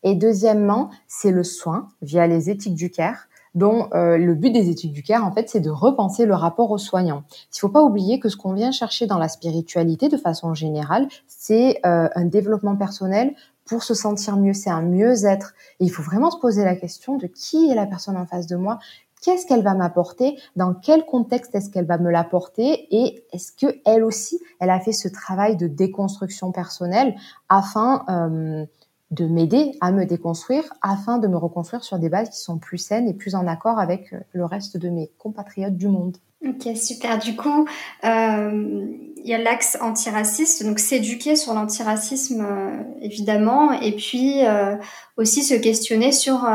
Et 0.02 0.14
deuxièmement, 0.14 0.88
c'est 1.08 1.30
le 1.30 1.44
soin 1.44 1.88
via 2.00 2.26
les 2.26 2.48
éthiques 2.48 2.74
du 2.74 2.90
care, 2.90 3.28
dont 3.54 3.90
euh, 3.92 4.16
le 4.16 4.34
but 4.34 4.50
des 4.50 4.70
éthiques 4.70 4.94
du 4.94 5.02
care, 5.02 5.26
en 5.26 5.32
fait, 5.32 5.50
c'est 5.50 5.60
de 5.60 5.68
repenser 5.68 6.24
le 6.24 6.32
rapport 6.32 6.70
aux 6.70 6.78
soignants. 6.78 7.24
Il 7.28 7.56
ne 7.56 7.58
faut 7.58 7.68
pas 7.68 7.82
oublier 7.82 8.18
que 8.18 8.30
ce 8.30 8.38
qu'on 8.38 8.54
vient 8.54 8.72
chercher 8.72 9.06
dans 9.06 9.18
la 9.18 9.28
spiritualité, 9.28 10.08
de 10.08 10.16
façon 10.16 10.54
générale, 10.54 11.08
c'est 11.28 11.80
euh, 11.84 12.08
un 12.14 12.24
développement 12.24 12.76
personnel 12.76 13.34
pour 13.66 13.82
se 13.82 13.92
sentir 13.92 14.36
mieux, 14.36 14.54
c'est 14.54 14.70
un 14.70 14.82
mieux-être. 14.82 15.52
Et 15.80 15.84
il 15.84 15.90
faut 15.90 16.02
vraiment 16.02 16.30
se 16.30 16.38
poser 16.38 16.64
la 16.64 16.76
question 16.76 17.18
de 17.18 17.26
qui 17.26 17.70
est 17.70 17.74
la 17.74 17.84
personne 17.84 18.16
en 18.16 18.24
face 18.24 18.46
de 18.46 18.56
moi, 18.56 18.78
qu'est-ce 19.22 19.46
qu'elle 19.46 19.62
va 19.62 19.74
m'apporter, 19.74 20.38
dans 20.56 20.74
quel 20.74 21.04
contexte 21.04 21.54
est-ce 21.54 21.70
qu'elle 21.70 21.86
va 21.86 21.98
me 21.98 22.10
l'apporter? 22.10 22.86
Et 22.94 23.24
est-ce 23.32 23.52
que 23.52 23.80
elle 23.84 24.04
aussi, 24.04 24.40
elle 24.60 24.70
a 24.70 24.80
fait 24.80 24.92
ce 24.92 25.08
travail 25.08 25.56
de 25.56 25.66
déconstruction 25.66 26.52
personnelle 26.52 27.16
afin 27.48 28.04
euh, 28.08 28.64
de 29.10 29.26
m'aider 29.26 29.72
à 29.80 29.92
me 29.92 30.04
déconstruire, 30.04 30.64
afin 30.82 31.18
de 31.18 31.28
me 31.28 31.36
reconstruire 31.36 31.84
sur 31.84 31.98
des 31.98 32.08
bases 32.08 32.30
qui 32.30 32.40
sont 32.40 32.58
plus 32.58 32.78
saines 32.78 33.08
et 33.08 33.14
plus 33.14 33.34
en 33.34 33.46
accord 33.46 33.78
avec 33.78 34.14
le 34.32 34.44
reste 34.44 34.76
de 34.76 34.88
mes 34.88 35.10
compatriotes 35.18 35.76
du 35.76 35.88
monde? 35.88 36.16
Ok, 36.46 36.76
super. 36.76 37.18
Du 37.18 37.34
coup, 37.34 37.66
euh, 38.04 38.86
il 39.16 39.26
y 39.28 39.34
a 39.34 39.38
l'axe 39.38 39.76
antiraciste, 39.80 40.64
donc 40.64 40.78
s'éduquer 40.78 41.34
sur 41.34 41.54
l'antiracisme 41.54 42.46
euh, 42.48 42.82
évidemment, 43.02 43.72
et 43.72 43.92
puis 43.92 44.44
euh, 44.44 44.76
aussi 45.16 45.42
se 45.42 45.54
questionner 45.54 46.12
sur, 46.12 46.46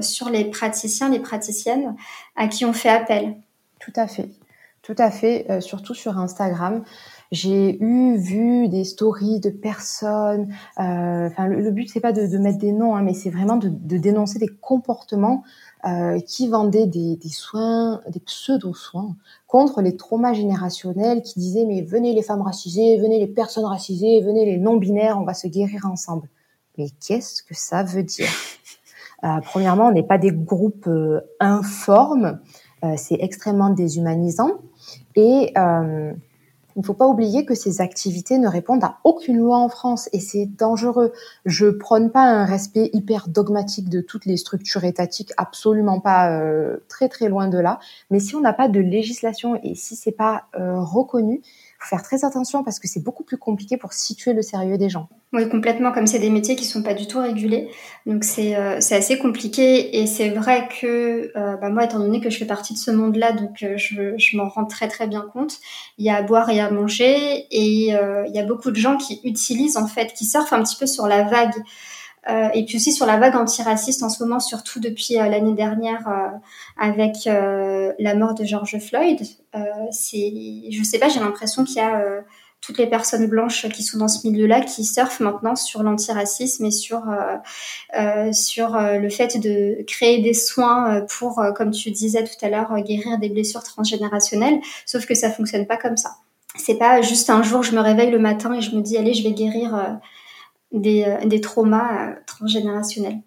sur 0.00 0.30
les 0.30 0.44
praticiens, 0.46 1.10
les 1.10 1.20
praticiennes 1.20 1.94
à 2.36 2.48
qui 2.48 2.64
on 2.64 2.72
fait 2.72 2.88
appel. 2.88 3.36
Tout 3.80 3.92
à 3.96 4.06
fait, 4.06 4.28
tout 4.84 4.94
à 4.98 5.10
fait, 5.10 5.60
surtout 5.60 5.94
sur 5.94 6.18
Instagram. 6.18 6.84
J'ai 7.32 7.82
eu 7.82 8.16
vu 8.16 8.68
des 8.68 8.84
stories 8.84 9.40
de 9.40 9.50
personnes. 9.50 10.54
Enfin, 10.76 11.46
le, 11.48 11.70
but 11.70 11.88
c'est 11.90 12.00
pas 12.00 12.12
de, 12.12 12.26
de, 12.26 12.38
mettre 12.38 12.58
des 12.58 12.72
noms, 12.72 12.94
hein, 12.94 13.02
mais 13.02 13.14
c'est 13.14 13.30
vraiment 13.30 13.56
de, 13.56 13.68
de, 13.68 13.96
dénoncer 13.96 14.38
des 14.38 14.50
comportements 14.60 15.42
euh, 15.86 16.18
qui 16.20 16.48
vendaient 16.48 16.86
des, 16.86 17.16
des 17.16 17.28
soins, 17.28 18.00
des 18.08 18.20
pseudo-soins 18.20 19.16
contre 19.46 19.82
les 19.82 19.96
traumas 19.96 20.32
générationnels, 20.32 21.20
qui 21.20 21.38
disaient 21.38 21.66
mais 21.66 21.82
venez 21.82 22.14
les 22.14 22.22
femmes 22.22 22.40
racisées, 22.40 22.96
venez 22.98 23.18
les 23.18 23.26
personnes 23.26 23.66
racisées, 23.66 24.22
venez 24.22 24.46
les 24.46 24.56
non-binaires, 24.56 25.18
on 25.20 25.24
va 25.24 25.34
se 25.34 25.46
guérir 25.46 25.84
ensemble. 25.84 26.28
Mais 26.78 26.86
qu'est-ce 27.06 27.42
que 27.42 27.54
ça 27.54 27.82
veut 27.82 28.02
dire? 28.02 28.30
Euh, 29.24 29.40
Premièrement, 29.42 29.88
on 29.88 29.92
n'est 29.92 30.02
pas 30.02 30.18
des 30.18 30.32
groupes 30.32 30.86
euh, 30.86 31.20
informes, 31.40 32.40
euh, 32.84 32.94
c'est 32.96 33.18
extrêmement 33.20 33.70
déshumanisant 33.70 34.52
et 35.16 35.52
euh, 35.56 36.12
il 36.76 36.80
ne 36.80 36.84
faut 36.84 36.94
pas 36.94 37.06
oublier 37.06 37.44
que 37.44 37.54
ces 37.54 37.80
activités 37.80 38.38
ne 38.38 38.48
répondent 38.48 38.82
à 38.82 38.98
aucune 39.04 39.38
loi 39.38 39.58
en 39.58 39.68
France 39.68 40.08
et 40.12 40.18
c'est 40.18 40.46
dangereux. 40.46 41.12
Je 41.44 41.66
prône 41.66 42.10
pas 42.10 42.24
un 42.24 42.44
respect 42.44 42.90
hyper 42.92 43.28
dogmatique 43.28 43.88
de 43.88 44.00
toutes 44.00 44.26
les 44.26 44.36
structures 44.36 44.82
étatiques, 44.82 45.32
absolument 45.36 46.00
pas, 46.00 46.32
euh, 46.32 46.78
très 46.88 47.08
très 47.08 47.28
loin 47.28 47.46
de 47.46 47.58
là. 47.58 47.78
Mais 48.10 48.18
si 48.18 48.34
on 48.34 48.40
n'a 48.40 48.52
pas 48.52 48.68
de 48.68 48.80
législation 48.80 49.58
et 49.62 49.74
si 49.76 49.94
c'est 49.94 50.12
pas 50.12 50.46
euh, 50.58 50.80
reconnu, 50.80 51.42
faire 51.80 52.02
très 52.02 52.24
attention 52.24 52.64
parce 52.64 52.78
que 52.78 52.88
c'est 52.88 53.02
beaucoup 53.02 53.24
plus 53.24 53.36
compliqué 53.36 53.76
pour 53.76 53.92
situer 53.92 54.32
le 54.32 54.42
sérieux 54.42 54.78
des 54.78 54.88
gens. 54.88 55.08
Oui, 55.32 55.48
complètement, 55.48 55.92
comme 55.92 56.06
c'est 56.06 56.18
des 56.18 56.30
métiers 56.30 56.54
qui 56.54 56.64
sont 56.64 56.82
pas 56.82 56.94
du 56.94 57.06
tout 57.06 57.18
régulés. 57.18 57.68
Donc 58.06 58.24
c'est 58.24 58.56
euh, 58.56 58.76
assez 58.76 59.18
compliqué 59.18 60.00
et 60.00 60.06
c'est 60.06 60.30
vrai 60.30 60.68
que 60.80 61.32
euh, 61.36 61.56
bah, 61.56 61.70
moi, 61.70 61.84
étant 61.84 61.98
donné 61.98 62.20
que 62.20 62.30
je 62.30 62.38
fais 62.38 62.46
partie 62.46 62.72
de 62.72 62.78
ce 62.78 62.90
monde-là, 62.90 63.32
donc 63.32 63.62
euh, 63.62 63.76
je, 63.76 64.16
je 64.16 64.36
m'en 64.36 64.48
rends 64.48 64.64
très 64.64 64.88
très 64.88 65.06
bien 65.06 65.26
compte. 65.32 65.58
Il 65.98 66.04
y 66.04 66.10
a 66.10 66.16
à 66.16 66.22
boire 66.22 66.50
et 66.50 66.60
à 66.60 66.70
manger 66.70 67.46
et 67.50 67.88
il 67.88 68.32
y 68.34 68.38
a 68.38 68.44
beaucoup 68.44 68.70
de 68.70 68.76
gens 68.76 68.96
qui 68.96 69.20
utilisent 69.24 69.76
en 69.76 69.86
fait, 69.86 70.12
qui 70.12 70.24
surfent 70.24 70.52
un 70.52 70.62
petit 70.62 70.76
peu 70.76 70.86
sur 70.86 71.06
la 71.06 71.24
vague 71.24 71.54
euh, 72.28 72.48
et 72.54 72.64
puis 72.64 72.76
aussi 72.76 72.92
sur 72.92 73.06
la 73.06 73.18
vague 73.18 73.36
antiraciste 73.36 74.02
en 74.02 74.08
ce 74.08 74.22
moment, 74.22 74.40
surtout 74.40 74.80
depuis 74.80 75.18
euh, 75.18 75.28
l'année 75.28 75.54
dernière 75.54 76.08
euh, 76.08 76.28
avec 76.78 77.24
la 77.26 78.14
mort 78.14 78.34
de 78.34 78.44
George 78.44 78.78
Floyd. 78.78 79.20
c'est, 79.90 80.32
je 80.70 80.82
sais 80.82 80.98
pas, 80.98 81.08
j'ai 81.08 81.20
l'impression 81.20 81.64
qu'il 81.64 81.76
y 81.76 81.80
a 81.80 82.02
toutes 82.60 82.78
les 82.78 82.86
personnes 82.86 83.26
blanches 83.26 83.68
qui 83.68 83.82
sont 83.82 83.98
dans 83.98 84.08
ce 84.08 84.26
milieu-là 84.26 84.62
qui 84.62 84.84
surfent 84.84 85.20
maintenant 85.20 85.54
sur 85.54 85.82
l'antiracisme 85.82 86.64
et 86.64 86.70
sur 86.70 87.02
sur 88.32 88.76
le 88.78 89.08
fait 89.08 89.38
de 89.38 89.82
créer 89.84 90.20
des 90.22 90.34
soins 90.34 91.02
pour, 91.02 91.42
comme 91.54 91.70
tu 91.70 91.90
disais 91.90 92.24
tout 92.24 92.44
à 92.44 92.48
l'heure, 92.48 92.74
guérir 92.80 93.18
des 93.18 93.28
blessures 93.28 93.62
transgénérationnelles. 93.62 94.60
Sauf 94.86 95.06
que 95.06 95.14
ça 95.14 95.30
fonctionne 95.30 95.66
pas 95.66 95.76
comme 95.76 95.96
ça. 95.96 96.16
C'est 96.56 96.78
pas 96.78 97.02
juste 97.02 97.30
un 97.30 97.42
jour 97.42 97.62
je 97.62 97.72
me 97.72 97.80
réveille 97.80 98.10
le 98.10 98.18
matin 98.18 98.52
et 98.54 98.60
je 98.60 98.74
me 98.74 98.80
dis 98.80 98.96
allez 98.96 99.14
je 99.14 99.22
vais 99.22 99.32
guérir 99.32 99.98
des, 100.74 101.04
euh, 101.04 101.26
des 101.26 101.40
traumas 101.40 102.10
euh, 102.10 102.14
transgénérationnels. 102.26 103.20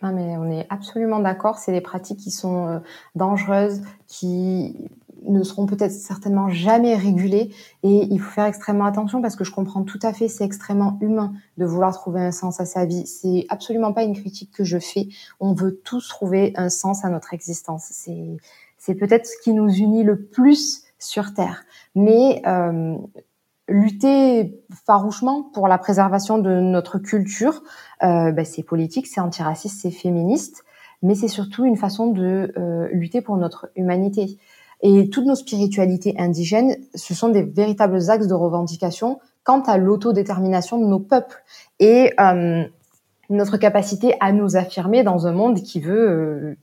Ah, 0.00 0.12
mais 0.12 0.36
on 0.36 0.50
est 0.50 0.66
absolument 0.70 1.18
d'accord, 1.18 1.58
c'est 1.58 1.72
des 1.72 1.80
pratiques 1.80 2.18
qui 2.18 2.30
sont 2.30 2.68
euh, 2.68 2.78
dangereuses, 3.14 3.82
qui 4.06 4.76
ne 5.26 5.42
seront 5.42 5.64
peut-être 5.64 5.92
certainement 5.92 6.50
jamais 6.50 6.94
régulées 6.94 7.50
et 7.82 8.06
il 8.10 8.20
faut 8.20 8.30
faire 8.30 8.44
extrêmement 8.44 8.84
attention 8.84 9.22
parce 9.22 9.36
que 9.36 9.44
je 9.44 9.52
comprends 9.52 9.82
tout 9.82 9.98
à 10.02 10.12
fait, 10.12 10.28
c'est 10.28 10.44
extrêmement 10.44 10.98
humain 11.00 11.32
de 11.56 11.64
vouloir 11.64 11.94
trouver 11.94 12.20
un 12.20 12.32
sens 12.32 12.60
à 12.60 12.66
sa 12.66 12.84
vie. 12.84 13.06
C'est 13.06 13.46
absolument 13.48 13.94
pas 13.94 14.02
une 14.02 14.14
critique 14.14 14.50
que 14.52 14.64
je 14.64 14.78
fais. 14.78 15.08
On 15.40 15.54
veut 15.54 15.80
tous 15.82 16.08
trouver 16.08 16.52
un 16.56 16.68
sens 16.68 17.06
à 17.06 17.08
notre 17.08 17.32
existence. 17.32 18.06
C'est 18.76 18.94
peut-être 18.94 19.24
ce 19.24 19.36
qui 19.42 19.54
nous 19.54 19.70
unit 19.70 20.04
le 20.04 20.20
plus 20.20 20.82
sur 20.98 21.32
Terre. 21.32 21.64
Mais 21.94 22.42
lutter 23.68 24.60
farouchement 24.86 25.50
pour 25.54 25.68
la 25.68 25.78
préservation 25.78 26.38
de 26.38 26.60
notre 26.60 26.98
culture. 26.98 27.62
Euh, 28.02 28.32
bah, 28.32 28.44
c'est 28.44 28.62
politique, 28.62 29.06
c'est 29.06 29.20
antiraciste, 29.20 29.80
c'est 29.80 29.90
féministe, 29.90 30.64
mais 31.02 31.14
c'est 31.14 31.28
surtout 31.28 31.64
une 31.64 31.76
façon 31.76 32.08
de 32.08 32.52
euh, 32.56 32.88
lutter 32.92 33.20
pour 33.20 33.36
notre 33.36 33.70
humanité. 33.76 34.38
Et 34.82 35.08
toutes 35.08 35.24
nos 35.24 35.34
spiritualités 35.34 36.14
indigènes, 36.18 36.76
ce 36.94 37.14
sont 37.14 37.30
des 37.30 37.42
véritables 37.42 38.10
axes 38.10 38.26
de 38.26 38.34
revendication 38.34 39.18
quant 39.44 39.62
à 39.62 39.78
l'autodétermination 39.78 40.78
de 40.78 40.86
nos 40.86 40.98
peuples 41.00 41.42
et 41.78 42.12
euh, 42.20 42.64
notre 43.30 43.56
capacité 43.56 44.14
à 44.20 44.32
nous 44.32 44.56
affirmer 44.56 45.02
dans 45.02 45.26
un 45.26 45.32
monde 45.32 45.62
qui 45.62 45.80
veut 45.80 46.10
euh, 46.10 46.56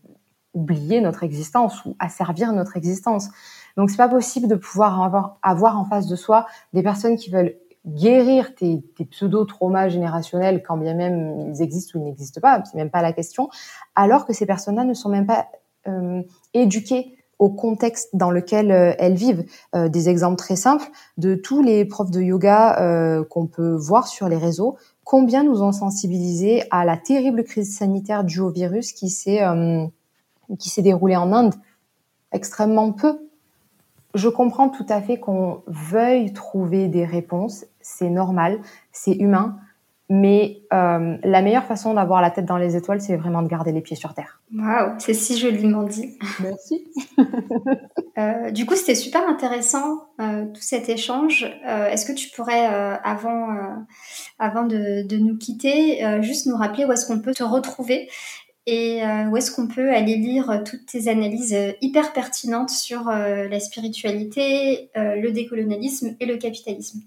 oublier 0.53 1.01
notre 1.01 1.23
existence 1.23 1.85
ou 1.85 1.95
asservir 1.99 2.51
notre 2.53 2.77
existence. 2.77 3.29
Donc 3.77 3.89
c'est 3.89 3.97
pas 3.97 4.09
possible 4.09 4.47
de 4.47 4.55
pouvoir 4.55 5.01
avoir, 5.41 5.79
en 5.79 5.85
face 5.85 6.07
de 6.07 6.15
soi 6.15 6.45
des 6.73 6.83
personnes 6.83 7.17
qui 7.17 7.29
veulent 7.29 7.55
guérir 7.85 8.53
tes, 8.55 8.83
pseudo-traumas 9.09 9.89
générationnels, 9.89 10.61
quand 10.63 10.77
bien 10.77 10.93
même 10.93 11.51
ils 11.51 11.61
existent 11.61 11.97
ou 11.97 12.03
ils 12.03 12.05
n'existent 12.05 12.41
pas, 12.41 12.61
c'est 12.65 12.77
même 12.77 12.91
pas 12.91 13.01
la 13.01 13.13
question, 13.13 13.49
alors 13.95 14.25
que 14.25 14.33
ces 14.33 14.45
personnes-là 14.45 14.83
ne 14.83 14.93
sont 14.93 15.09
même 15.09 15.25
pas 15.25 15.47
euh, 15.87 16.21
éduquées 16.53 17.17
au 17.39 17.49
contexte 17.49 18.09
dans 18.13 18.29
lequel 18.29 18.71
euh, 18.71 18.93
elles 18.99 19.15
vivent. 19.15 19.45
Euh, 19.73 19.89
des 19.89 20.09
exemples 20.09 20.35
très 20.35 20.55
simples 20.55 20.87
de 21.17 21.33
tous 21.33 21.63
les 21.63 21.85
profs 21.85 22.11
de 22.11 22.21
yoga 22.21 23.23
qu'on 23.29 23.47
peut 23.47 23.73
voir 23.73 24.07
sur 24.07 24.29
les 24.29 24.37
réseaux, 24.37 24.77
combien 25.03 25.43
nous 25.43 25.63
ont 25.63 25.71
sensibilisés 25.71 26.63
à 26.69 26.85
la 26.85 26.97
terrible 26.97 27.43
crise 27.43 27.75
sanitaire 27.75 28.23
due 28.23 28.41
au 28.41 28.51
virus 28.51 28.93
qui 28.93 29.09
s'est 29.09 29.41
qui 30.59 30.69
s'est 30.69 30.81
déroulée 30.81 31.15
en 31.15 31.31
Inde 31.33 31.55
Extrêmement 32.31 32.91
peu 32.91 33.30
je 34.13 34.29
comprends 34.29 34.69
tout 34.69 34.85
à 34.89 35.01
fait 35.01 35.19
qu'on 35.19 35.63
veuille 35.67 36.33
trouver 36.33 36.87
des 36.87 37.05
réponses, 37.05 37.65
c'est 37.81 38.09
normal, 38.09 38.59
c'est 38.91 39.13
humain, 39.13 39.57
mais 40.13 40.63
euh, 40.73 41.15
la 41.23 41.41
meilleure 41.41 41.63
façon 41.63 41.93
d'avoir 41.93 42.21
la 42.21 42.29
tête 42.31 42.43
dans 42.43 42.57
les 42.57 42.75
étoiles, 42.75 42.99
c'est 42.99 43.15
vraiment 43.15 43.41
de 43.41 43.47
garder 43.47 43.71
les 43.71 43.79
pieds 43.79 43.95
sur 43.95 44.13
terre. 44.13 44.41
Waouh, 44.53 44.95
c'est 44.97 45.13
si 45.13 45.39
joliment 45.39 45.83
dit. 45.83 46.17
Merci. 46.41 46.85
euh, 48.17 48.51
du 48.51 48.65
coup, 48.65 48.75
c'était 48.75 48.95
super 48.95 49.25
intéressant 49.25 50.09
euh, 50.19 50.47
tout 50.47 50.61
cet 50.61 50.89
échange. 50.89 51.45
Euh, 51.65 51.87
est-ce 51.87 52.05
que 52.05 52.11
tu 52.11 52.29
pourrais, 52.35 52.67
euh, 52.73 52.97
avant, 53.05 53.51
euh, 53.51 53.69
avant 54.37 54.63
de, 54.63 55.07
de, 55.07 55.15
nous 55.15 55.37
quitter, 55.37 56.03
juste 56.21 56.45
nous 56.45 56.57
rappeler 56.57 56.83
où 56.83 56.91
est-ce 56.91 57.05
qu'on 57.05 57.21
peut 57.21 57.33
te 57.33 57.43
retrouver? 57.43 58.09
Et 58.67 59.03
euh, 59.03 59.25
où 59.25 59.37
est-ce 59.37 59.51
qu'on 59.51 59.67
peut 59.67 59.89
aller 59.89 60.17
lire 60.17 60.63
toutes 60.65 60.85
tes 60.85 61.07
analyses 61.07 61.53
euh, 61.53 61.71
hyper 61.81 62.13
pertinentes 62.13 62.69
sur 62.69 63.09
euh, 63.09 63.47
la 63.47 63.59
spiritualité, 63.59 64.91
le 64.95 65.31
décolonialisme 65.31 66.15
et 66.19 66.25
le 66.25 66.37
capitalisme? 66.37 67.01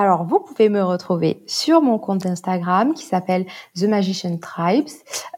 Alors, 0.00 0.24
vous 0.24 0.40
pouvez 0.40 0.70
me 0.70 0.82
retrouver 0.82 1.42
sur 1.46 1.82
mon 1.82 1.98
compte 1.98 2.24
Instagram 2.24 2.94
qui 2.94 3.04
s'appelle 3.04 3.44
The 3.78 3.84
Magician 3.84 4.38
Tribes. 4.38 4.88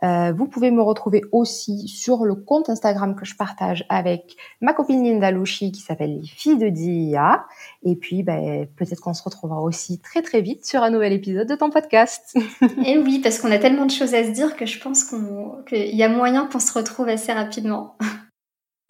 Euh, 0.05 0.33
vous 0.33 0.46
pouvez 0.46 0.70
me 0.70 0.81
retrouver 0.83 1.22
aussi 1.33 1.88
sur 1.88 2.25
le 2.25 2.37
compte 2.37 2.70
Instagram 2.70 3.16
que 3.16 3.25
je 3.25 3.35
partage 3.35 3.85
avec 3.88 4.37
ma 4.61 4.72
copine 4.72 5.03
Linda 5.03 5.33
Louchi 5.33 5.72
qui 5.72 5.81
s'appelle 5.81 6.20
Les 6.20 6.29
Filles 6.29 6.59
de 6.59 6.68
Dia. 6.68 7.44
Et 7.83 7.96
puis, 7.96 8.22
ben, 8.22 8.68
peut-être 8.77 9.01
qu'on 9.01 9.14
se 9.14 9.25
retrouvera 9.25 9.61
aussi 9.61 9.98
très 9.98 10.22
très 10.22 10.42
vite 10.42 10.64
sur 10.64 10.85
un 10.85 10.90
nouvel 10.90 11.12
épisode 11.12 11.48
de 11.48 11.57
ton 11.57 11.70
podcast. 11.70 12.38
Et 12.87 12.98
oui, 12.98 13.18
parce 13.18 13.40
qu'on 13.40 13.51
a 13.51 13.59
tellement 13.59 13.87
de 13.87 13.90
choses 13.90 14.14
à 14.14 14.22
se 14.22 14.31
dire 14.31 14.55
que 14.55 14.64
je 14.64 14.79
pense 14.79 15.12
qu'il 15.66 15.96
y 15.96 16.05
a 16.05 16.09
moyen 16.09 16.46
qu'on 16.46 16.61
se 16.61 16.72
retrouve 16.72 17.09
assez 17.09 17.33
rapidement. 17.33 17.96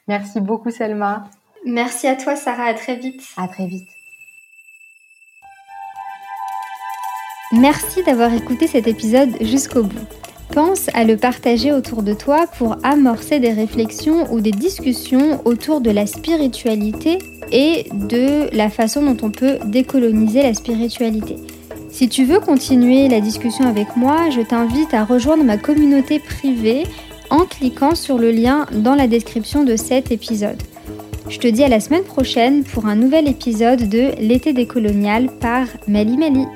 Merci 0.07 0.39
beaucoup 0.39 0.71
Selma. 0.71 1.31
Merci 1.65 2.09
à 2.09 2.17
toi 2.17 2.37
Sarah, 2.37 2.67
à 2.67 2.75
très 2.75 2.97
vite. 2.97 3.23
À 3.39 3.49
très 3.49 3.67
vite. 3.67 3.89
Merci 7.53 8.03
d'avoir 8.03 8.33
écouté 8.33 8.67
cet 8.67 8.87
épisode 8.87 9.29
jusqu'au 9.43 9.83
bout. 9.83 10.07
Pense 10.55 10.89
à 10.95 11.05
le 11.05 11.19
partager 11.19 11.71
autour 11.71 12.03
de 12.03 12.15
toi 12.15 12.47
pour 12.59 12.77
amorcer 12.83 13.41
des 13.41 13.53
réflexions 13.53 14.33
ou 14.33 14.41
des 14.41 14.51
discussions 14.51 15.41
autour 15.45 15.83
de 15.83 15.91
la 15.91 16.07
spiritualité 16.07 17.19
et 17.53 17.87
de 17.93 18.55
la 18.57 18.71
façon 18.71 19.03
dont 19.03 19.27
on 19.27 19.31
peut 19.31 19.59
décoloniser 19.67 20.43
la 20.43 20.55
spiritualité. 20.55 21.37
Si 21.91 22.09
tu 22.09 22.25
veux 22.25 22.41
continuer 22.41 23.09
la 23.09 23.21
discussion 23.21 23.67
avec 23.67 23.97
moi, 23.97 24.31
je 24.31 24.41
t'invite 24.41 24.95
à 24.95 25.05
rejoindre 25.05 25.45
ma 25.45 25.59
communauté 25.59 26.21
privée 26.21 26.85
en 27.29 27.41
cliquant 27.41 27.95
sur 27.95 28.17
le 28.17 28.31
lien 28.31 28.67
dans 28.73 28.95
la 28.95 29.07
description 29.07 29.63
de 29.63 29.77
cet 29.77 30.11
épisode. 30.11 30.63
Je 31.29 31.39
te 31.39 31.49
dis 31.49 31.65
à 31.65 31.69
la 31.69 31.81
semaine 31.81 32.05
prochaine 32.05 32.65
pour 32.65 32.87
un 32.87 32.95
nouvel 32.95 33.29
épisode 33.29 33.89
de 33.89 34.11
L'été 34.19 34.55
décolonial 34.55 35.29
par 35.39 35.67
Mali 35.87 36.17
Mali. 36.17 36.47